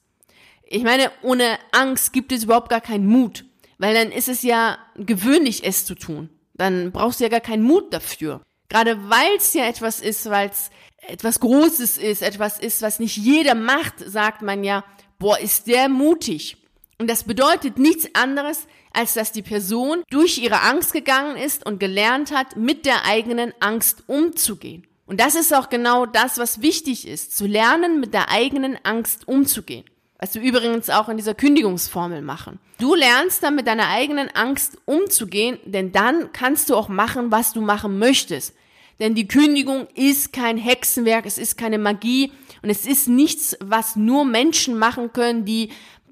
Ich 0.66 0.82
meine, 0.82 1.10
ohne 1.22 1.58
Angst 1.72 2.12
gibt 2.12 2.32
es 2.32 2.44
überhaupt 2.44 2.70
gar 2.70 2.80
keinen 2.80 3.06
Mut, 3.06 3.44
weil 3.78 3.94
dann 3.94 4.12
ist 4.12 4.28
es 4.28 4.42
ja 4.42 4.78
gewöhnlich, 4.96 5.64
es 5.64 5.84
zu 5.84 5.94
tun. 5.94 6.30
Dann 6.54 6.92
brauchst 6.92 7.20
du 7.20 7.24
ja 7.24 7.30
gar 7.30 7.40
keinen 7.40 7.62
Mut 7.62 7.92
dafür. 7.92 8.40
Gerade 8.68 9.08
weil 9.08 9.36
es 9.36 9.52
ja 9.54 9.66
etwas 9.66 10.00
ist, 10.00 10.28
weil 10.30 10.48
es 10.48 10.70
etwas 11.06 11.40
Großes 11.40 11.98
ist, 11.98 12.22
etwas 12.22 12.58
ist, 12.58 12.82
was 12.82 12.98
nicht 12.98 13.16
jeder 13.16 13.54
macht, 13.54 13.94
sagt 13.98 14.42
man 14.42 14.64
ja, 14.64 14.84
boah, 15.18 15.38
ist 15.38 15.66
der 15.66 15.88
mutig. 15.88 16.56
Und 16.98 17.10
das 17.10 17.24
bedeutet 17.24 17.78
nichts 17.78 18.08
anderes, 18.14 18.66
als 18.92 19.14
dass 19.14 19.32
die 19.32 19.42
Person 19.42 20.02
durch 20.10 20.38
ihre 20.38 20.62
Angst 20.62 20.92
gegangen 20.92 21.36
ist 21.36 21.66
und 21.66 21.80
gelernt 21.80 22.32
hat, 22.32 22.56
mit 22.56 22.86
der 22.86 23.04
eigenen 23.04 23.52
Angst 23.60 24.04
umzugehen. 24.06 24.86
Und 25.06 25.20
das 25.20 25.34
ist 25.34 25.52
auch 25.52 25.68
genau 25.68 26.06
das, 26.06 26.38
was 26.38 26.62
wichtig 26.62 27.06
ist, 27.06 27.36
zu 27.36 27.46
lernen, 27.46 28.00
mit 28.00 28.14
der 28.14 28.30
eigenen 28.30 28.78
Angst 28.84 29.28
umzugehen. 29.28 29.84
Was 30.18 30.34
wir 30.34 30.42
übrigens 30.42 30.90
auch 30.90 31.08
in 31.08 31.16
dieser 31.16 31.34
Kündigungsformel 31.34 32.22
machen. 32.22 32.58
Du 32.78 32.94
lernst 32.94 33.42
dann 33.42 33.56
mit 33.56 33.66
deiner 33.66 33.88
eigenen 33.88 34.28
Angst 34.30 34.78
umzugehen, 34.84 35.58
denn 35.64 35.92
dann 35.92 36.32
kannst 36.32 36.70
du 36.70 36.76
auch 36.76 36.88
machen, 36.88 37.30
was 37.30 37.52
du 37.52 37.60
machen 37.60 37.98
möchtest. 37.98 38.54
Denn 39.00 39.14
die 39.14 39.26
Kündigung 39.26 39.88
ist 39.94 40.32
kein 40.32 40.56
Hexenwerk, 40.56 41.26
es 41.26 41.38
ist 41.38 41.56
keine 41.56 41.78
Magie 41.78 42.32
und 42.62 42.70
es 42.70 42.86
ist 42.86 43.08
nichts, 43.08 43.56
was 43.60 43.96
nur 43.96 44.24
Menschen 44.24 44.78
machen 44.78 45.12
können, 45.12 45.44
die, 45.44 45.70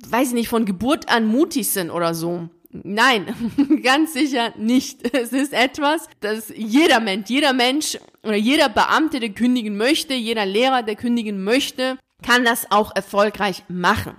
weiß 0.08 0.28
ich 0.28 0.34
nicht, 0.34 0.48
von 0.48 0.64
Geburt 0.64 1.08
an 1.08 1.26
mutig 1.26 1.68
sind 1.68 1.90
oder 1.90 2.14
so. 2.14 2.48
Nein, 2.72 3.26
ganz 3.82 4.14
sicher 4.14 4.52
nicht. 4.56 5.14
Es 5.14 5.32
ist 5.32 5.52
etwas, 5.52 6.08
das 6.20 6.52
jeder 6.56 7.00
Mensch, 7.00 7.28
jeder 7.28 7.52
Mensch 7.52 7.98
oder 8.22 8.36
jeder 8.36 8.68
Beamte, 8.68 9.20
der 9.20 9.30
kündigen 9.30 9.76
möchte, 9.76 10.14
jeder 10.14 10.46
Lehrer, 10.46 10.82
der 10.82 10.96
kündigen 10.96 11.44
möchte, 11.44 11.98
kann 12.22 12.44
das 12.44 12.70
auch 12.70 12.94
erfolgreich 12.94 13.64
machen. 13.68 14.14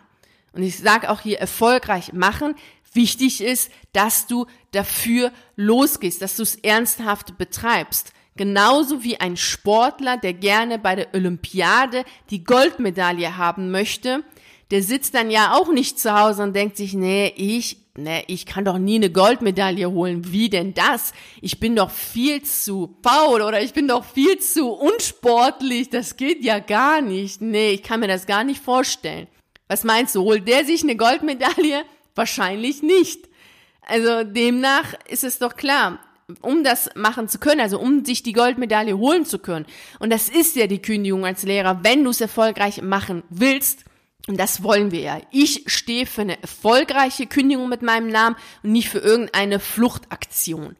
Und 0.53 0.63
ich 0.63 0.77
sage 0.77 1.09
auch 1.09 1.21
hier 1.21 1.39
erfolgreich 1.39 2.13
machen. 2.13 2.55
Wichtig 2.93 3.41
ist, 3.41 3.71
dass 3.91 4.27
du 4.27 4.45
dafür 4.71 5.31
losgehst, 5.55 6.21
dass 6.21 6.35
du 6.35 6.43
es 6.43 6.55
ernsthaft 6.55 7.37
betreibst. 7.37 8.13
Genauso 8.35 9.03
wie 9.03 9.19
ein 9.19 9.37
Sportler, 9.37 10.17
der 10.17 10.33
gerne 10.33 10.79
bei 10.79 10.95
der 10.95 11.13
Olympiade 11.13 12.03
die 12.29 12.43
Goldmedaille 12.43 13.37
haben 13.37 13.71
möchte, 13.71 14.23
der 14.71 14.81
sitzt 14.81 15.13
dann 15.13 15.29
ja 15.29 15.53
auch 15.53 15.71
nicht 15.71 15.99
zu 15.99 16.19
Hause 16.19 16.43
und 16.43 16.55
denkt 16.55 16.77
sich, 16.77 16.93
nee, 16.93 17.31
ich 17.35 17.77
ne, 17.97 18.23
ich 18.27 18.45
kann 18.45 18.65
doch 18.65 18.77
nie 18.77 18.95
eine 18.95 19.11
Goldmedaille 19.11 19.91
holen. 19.91 20.31
Wie 20.31 20.49
denn 20.49 20.73
das? 20.73 21.13
Ich 21.41 21.59
bin 21.59 21.75
doch 21.75 21.91
viel 21.91 22.41
zu 22.43 22.97
faul 23.03 23.41
oder 23.41 23.61
ich 23.61 23.73
bin 23.73 23.87
doch 23.87 24.05
viel 24.05 24.39
zu 24.39 24.69
unsportlich. 24.69 25.89
Das 25.89 26.17
geht 26.17 26.43
ja 26.43 26.59
gar 26.59 27.01
nicht. 27.01 27.41
Nee, 27.41 27.71
ich 27.71 27.83
kann 27.83 27.99
mir 27.99 28.07
das 28.07 28.25
gar 28.25 28.43
nicht 28.43 28.61
vorstellen. 28.61 29.27
Was 29.67 29.83
meinst 29.83 30.15
du? 30.15 30.23
Holt 30.23 30.47
der 30.47 30.65
sich 30.65 30.83
eine 30.83 30.95
Goldmedaille? 30.95 31.83
Wahrscheinlich 32.15 32.83
nicht. 32.83 33.29
Also 33.81 34.23
demnach 34.23 34.93
ist 35.09 35.23
es 35.23 35.39
doch 35.39 35.55
klar, 35.55 35.99
um 36.41 36.63
das 36.63 36.89
machen 36.95 37.27
zu 37.27 37.37
können, 37.37 37.59
also 37.59 37.79
um 37.79 38.05
sich 38.05 38.23
die 38.23 38.33
Goldmedaille 38.33 38.97
holen 38.97 39.25
zu 39.25 39.39
können. 39.39 39.65
Und 39.99 40.11
das 40.11 40.29
ist 40.29 40.55
ja 40.55 40.67
die 40.67 40.81
Kündigung 40.81 41.25
als 41.25 41.43
Lehrer. 41.43 41.83
Wenn 41.83 42.03
du 42.03 42.11
es 42.11 42.21
erfolgreich 42.21 42.81
machen 42.81 43.23
willst, 43.29 43.85
und 44.27 44.39
das 44.39 44.63
wollen 44.63 44.91
wir 44.91 45.01
ja. 45.01 45.21
Ich 45.31 45.63
stehe 45.67 46.05
für 46.05 46.21
eine 46.21 46.41
erfolgreiche 46.41 47.27
Kündigung 47.27 47.67
mit 47.67 47.81
meinem 47.81 48.07
Namen 48.07 48.35
und 48.63 48.71
nicht 48.71 48.89
für 48.89 48.99
irgendeine 48.99 49.59
Fluchtaktion. 49.59 50.77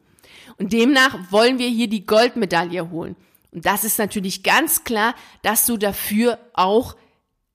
Und 0.56 0.72
demnach 0.72 1.30
wollen 1.30 1.58
wir 1.58 1.68
hier 1.68 1.88
die 1.88 2.06
Goldmedaille 2.06 2.90
holen. 2.90 3.16
Und 3.50 3.66
das 3.66 3.84
ist 3.84 3.98
natürlich 3.98 4.42
ganz 4.42 4.84
klar, 4.84 5.14
dass 5.42 5.66
du 5.66 5.76
dafür 5.76 6.38
auch 6.54 6.96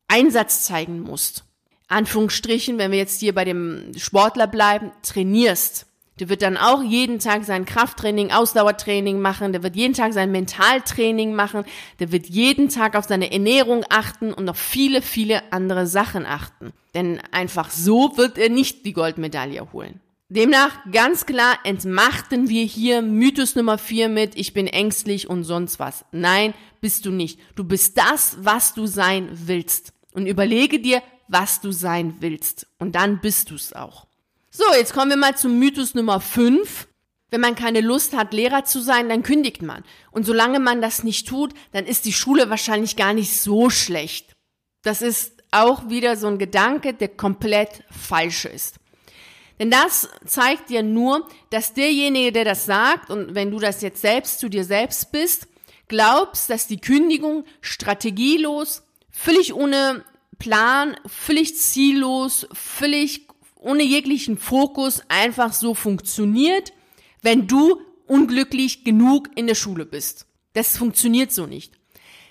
Einsatz 0.07 0.65
zeigen 0.65 1.01
musst. 1.01 1.43
Anführungsstrichen, 1.87 2.77
wenn 2.77 2.91
wir 2.91 2.99
jetzt 2.99 3.19
hier 3.19 3.33
bei 3.33 3.45
dem 3.45 3.91
Sportler 3.97 4.47
bleiben, 4.47 4.91
trainierst. 5.01 5.87
Der 6.19 6.27
wird 6.27 6.41
dann 6.41 6.57
auch 6.57 6.83
jeden 6.83 7.19
Tag 7.19 7.45
sein 7.45 7.65
Krafttraining, 7.65 8.31
Ausdauertraining 8.31 9.21
machen, 9.21 9.53
der 9.53 9.63
wird 9.63 9.75
jeden 9.75 9.93
Tag 9.93 10.13
sein 10.13 10.31
Mentaltraining 10.31 11.33
machen, 11.33 11.63
der 11.99 12.11
wird 12.11 12.27
jeden 12.27 12.69
Tag 12.69 12.95
auf 12.95 13.05
seine 13.05 13.31
Ernährung 13.31 13.85
achten 13.89 14.33
und 14.33 14.45
noch 14.45 14.57
viele, 14.57 15.01
viele 15.01 15.53
andere 15.53 15.87
Sachen 15.87 16.25
achten. 16.25 16.73
Denn 16.93 17.21
einfach 17.31 17.69
so 17.69 18.17
wird 18.17 18.37
er 18.37 18.49
nicht 18.49 18.85
die 18.85 18.93
Goldmedaille 18.93 19.71
holen. 19.71 20.01
Demnach 20.31 20.77
ganz 20.91 21.25
klar 21.25 21.57
entmachten 21.63 22.49
wir 22.49 22.63
hier 22.63 23.01
Mythos 23.01 23.55
Nummer 23.55 23.77
4 23.77 24.09
mit, 24.09 24.35
ich 24.35 24.53
bin 24.53 24.67
ängstlich 24.67 25.27
und 25.27 25.43
sonst 25.43 25.79
was. 25.79 26.05
Nein, 26.11 26.53
bist 26.81 27.05
du 27.05 27.11
nicht. 27.11 27.39
Du 27.55 27.63
bist 27.63 27.97
das, 27.97 28.37
was 28.41 28.73
du 28.73 28.85
sein 28.85 29.29
willst. 29.31 29.93
Und 30.13 30.27
überlege 30.27 30.79
dir, 30.79 31.01
was 31.27 31.61
du 31.61 31.71
sein 31.71 32.15
willst. 32.19 32.67
Und 32.77 32.93
dann 32.93 33.21
bist 33.21 33.49
du 33.49 33.55
es 33.55 33.73
auch. 33.73 34.08
So, 34.59 34.73
jetzt 34.75 34.93
kommen 34.93 35.09
wir 35.09 35.15
mal 35.15 35.37
zum 35.37 35.57
Mythos 35.57 35.95
Nummer 35.95 36.19
5. 36.19 36.89
Wenn 37.29 37.39
man 37.39 37.55
keine 37.55 37.79
Lust 37.79 38.13
hat, 38.13 38.33
Lehrer 38.33 38.65
zu 38.65 38.81
sein, 38.81 39.07
dann 39.07 39.23
kündigt 39.23 39.61
man. 39.61 39.85
Und 40.11 40.25
solange 40.25 40.59
man 40.59 40.81
das 40.81 41.05
nicht 41.05 41.29
tut, 41.29 41.53
dann 41.71 41.85
ist 41.85 42.03
die 42.03 42.11
Schule 42.11 42.49
wahrscheinlich 42.49 42.97
gar 42.97 43.13
nicht 43.13 43.39
so 43.39 43.69
schlecht. 43.69 44.35
Das 44.81 45.01
ist 45.01 45.31
auch 45.51 45.87
wieder 45.87 46.17
so 46.17 46.27
ein 46.27 46.39
Gedanke, 46.39 46.93
der 46.93 47.07
komplett 47.07 47.85
falsch 47.89 48.43
ist. 48.43 48.75
Denn 49.59 49.71
das 49.71 50.09
zeigt 50.25 50.69
dir 50.69 50.83
nur, 50.83 51.25
dass 51.51 51.73
derjenige, 51.73 52.33
der 52.33 52.43
das 52.43 52.65
sagt, 52.65 53.09
und 53.09 53.35
wenn 53.35 53.51
du 53.51 53.59
das 53.59 53.81
jetzt 53.81 54.01
selbst 54.01 54.41
zu 54.41 54.49
dir 54.49 54.65
selbst 54.65 55.13
bist, 55.13 55.47
glaubst, 55.87 56.49
dass 56.49 56.67
die 56.67 56.81
Kündigung 56.81 57.45
strategielos, 57.61 58.83
völlig 59.09 59.53
ohne 59.53 60.03
Plan, 60.37 60.97
völlig 61.05 61.55
ziellos, 61.55 62.45
völlig 62.51 63.28
ohne 63.59 63.83
jeglichen 63.83 64.37
Fokus 64.37 65.03
einfach 65.09 65.53
so 65.53 65.73
funktioniert, 65.75 66.73
wenn 67.21 67.47
du 67.47 67.81
unglücklich 68.07 68.83
genug 68.83 69.29
in 69.35 69.47
der 69.47 69.55
Schule 69.55 69.85
bist. 69.85 70.25
Das 70.53 70.77
funktioniert 70.77 71.31
so 71.31 71.45
nicht. 71.45 71.73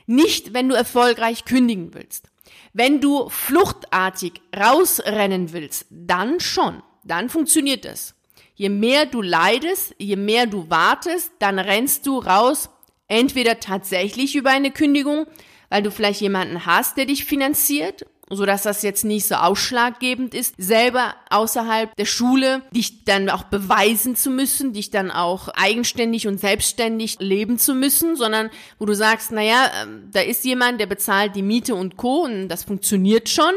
Nicht, 0.07 0.55
wenn 0.55 0.69
du 0.69 0.75
erfolgreich 0.75 1.45
kündigen 1.45 1.95
willst. 1.95 2.31
Wenn 2.73 3.01
du 3.01 3.29
fluchtartig 3.29 4.41
rausrennen 4.57 5.53
willst, 5.53 5.87
dann 5.91 6.41
schon. 6.41 6.83
Dann 7.05 7.29
funktioniert 7.29 7.85
das. 7.85 8.15
Je 8.55 8.71
mehr 8.71 9.07
du 9.07 9.23
leidest, 9.23 9.95
je 9.99 10.17
mehr 10.17 10.47
du 10.47 10.69
wartest, 10.69 11.31
dann 11.39 11.59
rennst 11.59 12.07
du 12.07 12.19
raus, 12.19 12.71
entweder 13.07 13.61
tatsächlich 13.61 14.35
über 14.35 14.51
eine 14.51 14.71
Kündigung, 14.71 15.27
weil 15.69 15.83
du 15.83 15.91
vielleicht 15.91 16.21
jemanden 16.21 16.67
hast, 16.67 16.97
der 16.97 17.05
dich 17.05 17.25
finanziert 17.25 18.07
so 18.31 18.47
dass 18.47 18.63
das 18.63 18.83
jetzt 18.83 19.05
nicht 19.05 19.27
so 19.27 19.37
ausschlaggebend 19.37 20.35
ist, 20.35 20.55
selber 20.59 21.15
außerhalb 21.31 21.95
der 21.97 22.05
Schule 22.05 22.63
dich 22.73 23.05
dann 23.05 23.31
auch 23.31 23.45
beweisen 23.45 24.17
zu 24.17 24.31
müssen, 24.31 24.73
dich 24.73 24.91
dann 24.91 25.11
auch 25.11 25.49
eigenständig 25.49 26.27
und 26.27 26.39
selbstständig 26.39 27.17
leben 27.21 27.59
zu 27.59 27.75
müssen, 27.75 28.17
sondern 28.17 28.51
wo 28.79 28.87
du 28.87 28.95
sagst, 28.95 29.33
naja, 29.33 29.71
ähm, 29.83 30.09
da 30.13 30.21
ist 30.21 30.45
jemand, 30.45 30.81
der 30.81 30.87
bezahlt 30.87 31.37
die 31.37 31.43
Miete 31.43 31.75
und 31.75 31.97
Co. 31.97 32.25
und 32.25 32.49
das 32.49 32.65
funktioniert 32.65 33.29
schon. 33.29 33.53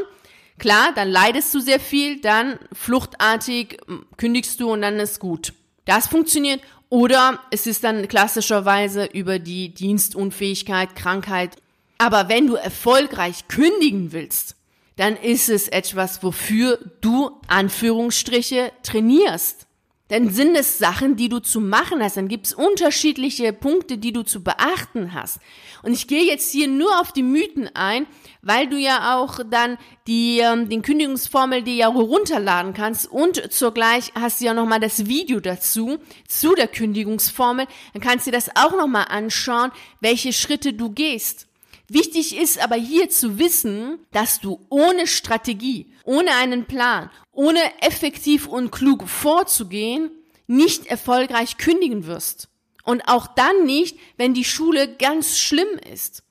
Klar, 0.57 0.91
dann 0.95 1.10
leidest 1.10 1.53
du 1.55 1.60
sehr 1.60 1.79
viel, 1.79 2.21
dann 2.21 2.60
fluchtartig 2.71 3.79
kündigst 4.17 4.60
du 4.60 4.71
und 4.71 4.81
dann 4.84 4.99
ist 4.99 5.19
gut. 5.19 5.53
Das 5.86 6.07
funktioniert. 6.07 6.62
Oder 6.89 7.39
es 7.51 7.67
ist 7.67 7.84
dann 7.84 8.07
klassischerweise 8.07 9.05
über 9.05 9.39
die 9.39 9.73
Dienstunfähigkeit, 9.73 10.95
Krankheit. 10.95 11.55
Aber 11.97 12.29
wenn 12.29 12.47
du 12.47 12.55
erfolgreich 12.55 13.47
kündigen 13.47 14.12
willst, 14.12 14.55
dann 15.02 15.16
ist 15.16 15.50
es 15.50 15.68
etwas, 15.68 16.22
wofür 16.22 16.78
du 17.02 17.32
Anführungsstriche 17.48 18.72
trainierst. 18.84 19.66
Dann 20.10 20.30
sind 20.30 20.56
es 20.56 20.78
Sachen, 20.78 21.16
die 21.16 21.28
du 21.28 21.40
zu 21.40 21.60
machen 21.60 22.04
hast. 22.04 22.18
Dann 22.18 22.28
gibt 22.28 22.46
es 22.46 22.54
unterschiedliche 22.54 23.52
Punkte, 23.52 23.98
die 23.98 24.14
du 24.14 24.22
zu 24.22 24.44
beachten 24.44 25.16
hast. 25.16 25.40
Und 25.82 25.94
ich 25.94 26.06
gehe 26.06 26.24
jetzt 26.24 26.52
hier 26.52 26.68
nur 26.68 27.02
auf 27.02 27.14
die 27.14 27.24
Mythen 27.24 27.68
ein, 27.74 28.06
weil 28.44 28.70
du 28.70 28.78
ja 28.78 29.18
auch 29.18 29.40
dann 29.50 29.80
die 30.06 30.38
ähm, 30.38 30.70
den 30.70 30.84
Kündigungsformel 30.84 31.64
die 31.64 31.78
ja 31.78 31.88
runterladen 31.88 32.76
kannst 32.76 33.12
und 33.12 33.52
zugleich 33.52 34.12
hast 34.14 34.40
du 34.40 34.46
ja 34.46 34.54
nochmal 34.54 34.82
das 34.82 35.08
Video 35.08 35.40
dazu 35.40 35.98
zu 36.28 36.54
der 36.54 36.68
Kündigungsformel. 36.68 37.66
Dann 37.94 38.04
kannst 38.04 38.28
du 38.28 38.32
dir 38.32 38.38
das 38.38 38.56
auch 38.56 38.78
nochmal 38.78 39.08
anschauen, 39.10 39.72
welche 40.00 40.32
Schritte 40.32 40.74
du 40.74 40.92
gehst. 40.92 41.48
Wichtig 41.93 42.38
ist 42.38 42.58
aber 42.63 42.77
hier 42.77 43.10
zu 43.10 43.38
wissen, 43.38 43.99
dass 44.13 44.39
du 44.39 44.65
ohne 44.69 45.08
Strategie, 45.08 45.91
ohne 46.06 46.32
einen 46.36 46.65
Plan, 46.65 47.10
ohne 47.34 47.60
effektiv 47.82 48.47
und 48.47 48.71
klug 48.71 49.10
vorzugehen, 49.10 50.10
nicht 50.47 50.86
erfolgreich 50.86 51.58
kündigen 51.58 52.06
wirst. 52.06 52.47
Und 52.86 53.10
auch 53.10 53.27
dann 53.27 53.65
nicht, 53.65 53.97
wenn 54.15 54.34
die 54.34 54.45
Schule 54.45 54.95
ganz 54.95 55.38
schlimm 55.38 55.67
ist. 55.91 56.23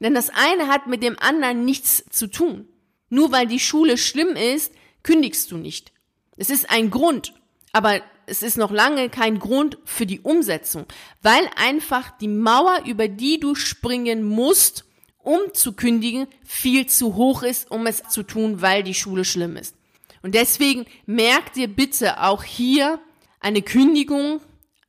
Denn 0.00 0.14
das 0.14 0.30
eine 0.30 0.68
hat 0.68 0.86
mit 0.86 1.02
dem 1.02 1.18
anderen 1.18 1.66
nichts 1.66 2.04
zu 2.08 2.26
tun. 2.26 2.66
Nur 3.10 3.32
weil 3.32 3.46
die 3.46 3.60
Schule 3.60 3.98
schlimm 3.98 4.34
ist, 4.34 4.72
kündigst 5.02 5.50
du 5.50 5.58
nicht. 5.58 5.92
Es 6.38 6.48
ist 6.48 6.70
ein 6.70 6.90
Grund, 6.90 7.34
aber 7.72 8.00
es 8.24 8.42
ist 8.42 8.56
noch 8.56 8.70
lange 8.70 9.10
kein 9.10 9.38
Grund 9.38 9.76
für 9.84 10.06
die 10.06 10.20
Umsetzung, 10.20 10.86
weil 11.20 11.50
einfach 11.56 12.16
die 12.16 12.28
Mauer, 12.28 12.84
über 12.86 13.08
die 13.08 13.38
du 13.40 13.54
springen 13.54 14.24
musst, 14.24 14.86
um 15.22 15.40
zu 15.54 15.72
kündigen, 15.72 16.26
viel 16.44 16.86
zu 16.86 17.14
hoch 17.14 17.42
ist, 17.42 17.70
um 17.70 17.86
es 17.86 18.02
zu 18.08 18.22
tun, 18.22 18.60
weil 18.60 18.82
die 18.82 18.94
Schule 18.94 19.24
schlimm 19.24 19.56
ist. 19.56 19.74
Und 20.22 20.34
deswegen 20.34 20.86
merk 21.06 21.52
dir 21.52 21.68
bitte 21.68 22.22
auch 22.22 22.44
hier, 22.44 23.00
eine 23.40 23.62
Kündigung, 23.62 24.40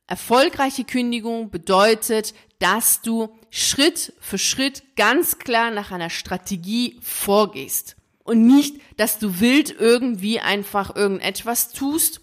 erfolgreiche 0.06 0.84
Kündigung 0.84 1.50
bedeutet, 1.50 2.34
dass 2.60 3.02
du 3.02 3.36
Schritt 3.50 4.12
für 4.20 4.38
Schritt 4.38 4.96
ganz 4.96 5.38
klar 5.38 5.70
nach 5.70 5.90
einer 5.90 6.10
Strategie 6.10 6.98
vorgehst. 7.02 7.96
Und 8.22 8.46
nicht, 8.46 8.80
dass 8.96 9.18
du 9.18 9.40
wild 9.40 9.74
irgendwie 9.78 10.40
einfach 10.40 10.96
irgendetwas 10.96 11.72
tust. 11.72 12.20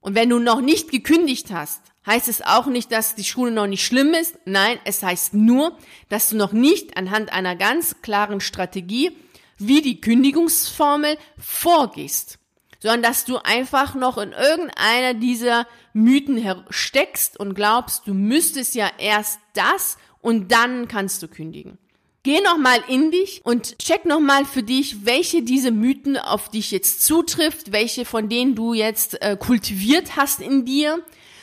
Und 0.00 0.14
wenn 0.14 0.28
du 0.28 0.38
noch 0.38 0.60
nicht 0.60 0.90
gekündigt 0.90 1.50
hast, 1.50 1.80
heißt 2.06 2.28
es 2.28 2.42
auch 2.42 2.66
nicht, 2.66 2.92
dass 2.92 3.14
die 3.14 3.24
Schule 3.24 3.50
noch 3.50 3.66
nicht 3.66 3.84
schlimm 3.84 4.14
ist. 4.14 4.38
Nein, 4.44 4.78
es 4.84 5.02
heißt 5.02 5.34
nur, 5.34 5.76
dass 6.08 6.30
du 6.30 6.36
noch 6.36 6.52
nicht 6.52 6.96
anhand 6.96 7.32
einer 7.32 7.56
ganz 7.56 8.00
klaren 8.02 8.40
Strategie 8.40 9.12
wie 9.58 9.82
die 9.82 10.00
Kündigungsformel 10.00 11.18
vorgehst, 11.38 12.38
sondern 12.78 13.02
dass 13.02 13.26
du 13.26 13.36
einfach 13.36 13.94
noch 13.94 14.16
in 14.16 14.32
irgendeiner 14.32 15.14
dieser 15.14 15.66
Mythen 15.92 16.64
steckst 16.70 17.38
und 17.38 17.54
glaubst, 17.54 18.06
du 18.06 18.14
müsstest 18.14 18.74
ja 18.74 18.90
erst 18.98 19.38
das 19.52 19.98
und 20.22 20.50
dann 20.50 20.88
kannst 20.88 21.22
du 21.22 21.28
kündigen. 21.28 21.78
Geh 22.22 22.40
nochmal 22.42 22.82
in 22.88 23.10
dich 23.10 23.40
und 23.44 23.78
check 23.78 24.04
nochmal 24.04 24.44
für 24.44 24.62
dich, 24.62 25.06
welche 25.06 25.42
diese 25.42 25.70
Mythen 25.70 26.18
auf 26.18 26.50
dich 26.50 26.70
jetzt 26.70 27.02
zutrifft, 27.02 27.72
welche 27.72 28.04
von 28.04 28.28
denen 28.28 28.54
du 28.54 28.74
jetzt 28.74 29.22
äh, 29.22 29.38
kultiviert 29.38 30.16
hast 30.16 30.40
in 30.40 30.66
dir 30.66 31.02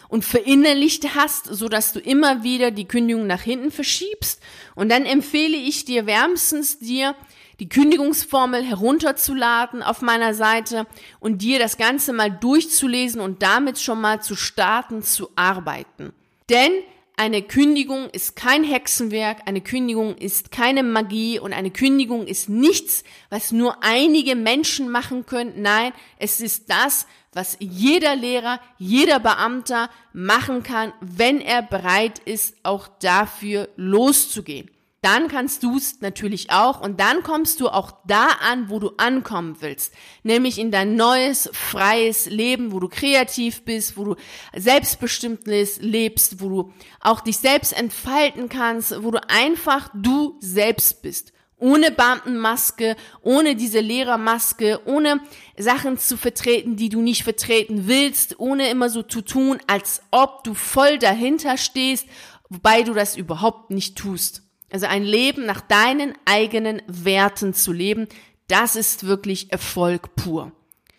und 0.09 0.25
verinnerlicht 0.25 1.15
hast, 1.15 1.45
so 1.45 1.67
dass 1.67 1.93
du 1.93 1.99
immer 1.99 2.43
wieder 2.43 2.71
die 2.71 2.87
Kündigung 2.87 3.27
nach 3.27 3.41
hinten 3.41 3.71
verschiebst. 3.71 4.41
Und 4.75 4.89
dann 4.89 5.05
empfehle 5.05 5.57
ich 5.57 5.85
dir 5.85 6.05
wärmstens 6.05 6.79
dir, 6.79 7.15
die 7.59 7.69
Kündigungsformel 7.69 8.63
herunterzuladen 8.63 9.81
auf 9.81 10.01
meiner 10.01 10.33
Seite 10.33 10.85
und 11.19 11.41
dir 11.41 11.59
das 11.59 11.77
Ganze 11.77 12.13
mal 12.13 12.29
durchzulesen 12.29 13.19
und 13.19 13.41
damit 13.41 13.79
schon 13.79 13.99
mal 13.99 14.21
zu 14.21 14.35
starten, 14.35 15.01
zu 15.01 15.29
arbeiten. 15.35 16.13
Denn 16.49 16.71
eine 17.19 17.41
Kündigung 17.41 18.11
ist 18.11 18.35
kein 18.35 18.63
Hexenwerk, 18.63 19.39
eine 19.47 19.61
Kündigung 19.61 20.15
ist 20.17 20.51
keine 20.51 20.83
Magie 20.83 21.39
und 21.39 21.51
eine 21.51 21.71
Kündigung 21.71 22.27
ist 22.27 22.47
nichts, 22.47 23.03
was 23.31 23.51
nur 23.51 23.83
einige 23.83 24.35
Menschen 24.35 24.89
machen 24.89 25.25
können. 25.25 25.63
Nein, 25.63 25.93
es 26.19 26.41
ist 26.41 26.69
das, 26.69 27.07
was 27.37 27.55
jeder 27.59 28.17
Lehrer, 28.17 28.59
jeder 28.77 29.21
Beamter 29.21 29.89
machen 30.11 30.63
kann, 30.63 30.91
wenn 30.99 31.39
er 31.39 31.61
bereit 31.61 32.19
ist, 32.19 32.55
auch 32.63 32.89
dafür 32.99 33.69
loszugehen 33.77 34.69
dann 35.01 35.27
kannst 35.27 35.63
du 35.63 35.77
es 35.77 36.01
natürlich 36.01 36.49
auch 36.49 36.81
und 36.81 36.99
dann 36.99 37.21
kommst 37.21 37.61
du 37.61 37.69
auch 37.69 37.93
da 38.07 38.27
an, 38.41 38.69
wo 38.69 38.79
du 38.79 38.91
ankommen 38.97 39.55
willst, 39.59 39.93
nämlich 40.23 40.57
in 40.57 40.71
dein 40.71 40.95
neues, 40.95 41.49
freies 41.53 42.25
Leben, 42.25 42.71
wo 42.71 42.79
du 42.79 42.89
kreativ 42.89 43.63
bist, 43.63 43.95
wo 43.95 44.03
du 44.03 44.15
selbstbestimmt 44.55 45.45
lebst, 45.45 46.41
wo 46.41 46.49
du 46.49 46.73
auch 46.99 47.21
dich 47.21 47.37
selbst 47.37 47.71
entfalten 47.71 48.49
kannst, 48.49 49.03
wo 49.03 49.11
du 49.11 49.21
einfach 49.29 49.89
du 49.93 50.35
selbst 50.41 51.01
bist. 51.03 51.31
Ohne 51.59 51.89
Beamtenmaske, 51.89 52.95
ohne 53.21 53.55
diese 53.55 53.79
Lehrermaske, 53.79 54.79
ohne 54.85 55.19
Sachen 55.57 55.97
zu 55.97 56.15
vertreten, 56.15 56.75
die 56.75 56.89
du 56.89 57.01
nicht 57.01 57.23
vertreten 57.23 57.87
willst, 57.87 58.39
ohne 58.39 58.69
immer 58.69 58.89
so 58.89 59.01
zu 59.01 59.21
tun, 59.21 59.57
als 59.65 60.01
ob 60.11 60.43
du 60.43 60.53
voll 60.53 60.99
dahinter 60.99 61.57
stehst, 61.57 62.05
wobei 62.49 62.83
du 62.83 62.93
das 62.93 63.17
überhaupt 63.17 63.71
nicht 63.71 63.97
tust. 63.97 64.43
Also 64.71 64.85
ein 64.85 65.03
Leben 65.03 65.45
nach 65.45 65.61
deinen 65.61 66.13
eigenen 66.25 66.81
Werten 66.87 67.53
zu 67.53 67.71
leben, 67.71 68.07
das 68.47 68.75
ist 68.75 69.05
wirklich 69.05 69.51
Erfolg 69.51 70.15
pur. 70.15 70.51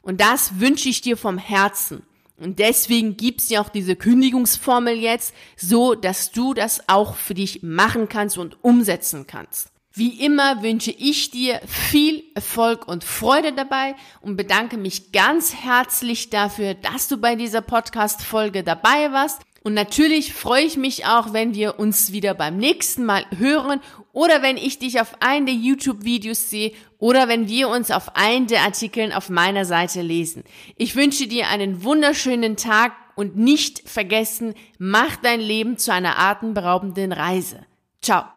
Und 0.02 0.20
das 0.20 0.58
wünsche 0.58 0.88
ich 0.88 1.02
dir 1.02 1.16
vom 1.16 1.38
Herzen. 1.38 2.02
Und 2.38 2.60
deswegen 2.60 3.16
gibt's 3.16 3.48
ja 3.48 3.60
auch 3.60 3.68
diese 3.68 3.96
Kündigungsformel 3.96 4.96
jetzt, 4.96 5.34
so 5.56 5.94
dass 5.94 6.30
du 6.30 6.54
das 6.54 6.88
auch 6.88 7.16
für 7.16 7.34
dich 7.34 7.62
machen 7.62 8.08
kannst 8.08 8.38
und 8.38 8.62
umsetzen 8.62 9.26
kannst. 9.26 9.70
Wie 9.98 10.24
immer 10.24 10.62
wünsche 10.62 10.92
ich 10.92 11.32
dir 11.32 11.60
viel 11.66 12.22
Erfolg 12.36 12.86
und 12.86 13.02
Freude 13.02 13.52
dabei 13.52 13.96
und 14.20 14.36
bedanke 14.36 14.76
mich 14.76 15.10
ganz 15.10 15.52
herzlich 15.56 16.30
dafür, 16.30 16.74
dass 16.74 17.08
du 17.08 17.16
bei 17.16 17.34
dieser 17.34 17.62
Podcast-Folge 17.62 18.62
dabei 18.62 19.10
warst. 19.10 19.42
Und 19.64 19.74
natürlich 19.74 20.34
freue 20.34 20.62
ich 20.62 20.76
mich 20.76 21.06
auch, 21.06 21.32
wenn 21.32 21.52
wir 21.52 21.80
uns 21.80 22.12
wieder 22.12 22.34
beim 22.34 22.58
nächsten 22.58 23.04
Mal 23.04 23.26
hören 23.38 23.80
oder 24.12 24.40
wenn 24.40 24.56
ich 24.56 24.78
dich 24.78 25.00
auf 25.00 25.20
einen 25.20 25.46
der 25.46 25.56
YouTube-Videos 25.56 26.48
sehe 26.48 26.70
oder 26.98 27.26
wenn 27.26 27.48
wir 27.48 27.68
uns 27.68 27.90
auf 27.90 28.14
einen 28.14 28.46
der 28.46 28.62
Artikeln 28.62 29.12
auf 29.12 29.30
meiner 29.30 29.64
Seite 29.64 30.00
lesen. 30.00 30.44
Ich 30.76 30.94
wünsche 30.94 31.26
dir 31.26 31.48
einen 31.48 31.82
wunderschönen 31.82 32.56
Tag 32.56 32.92
und 33.16 33.36
nicht 33.36 33.88
vergessen, 33.88 34.54
mach 34.78 35.16
dein 35.16 35.40
Leben 35.40 35.76
zu 35.76 35.92
einer 35.92 36.20
atemberaubenden 36.20 37.10
Reise. 37.10 37.66
Ciao. 38.00 38.26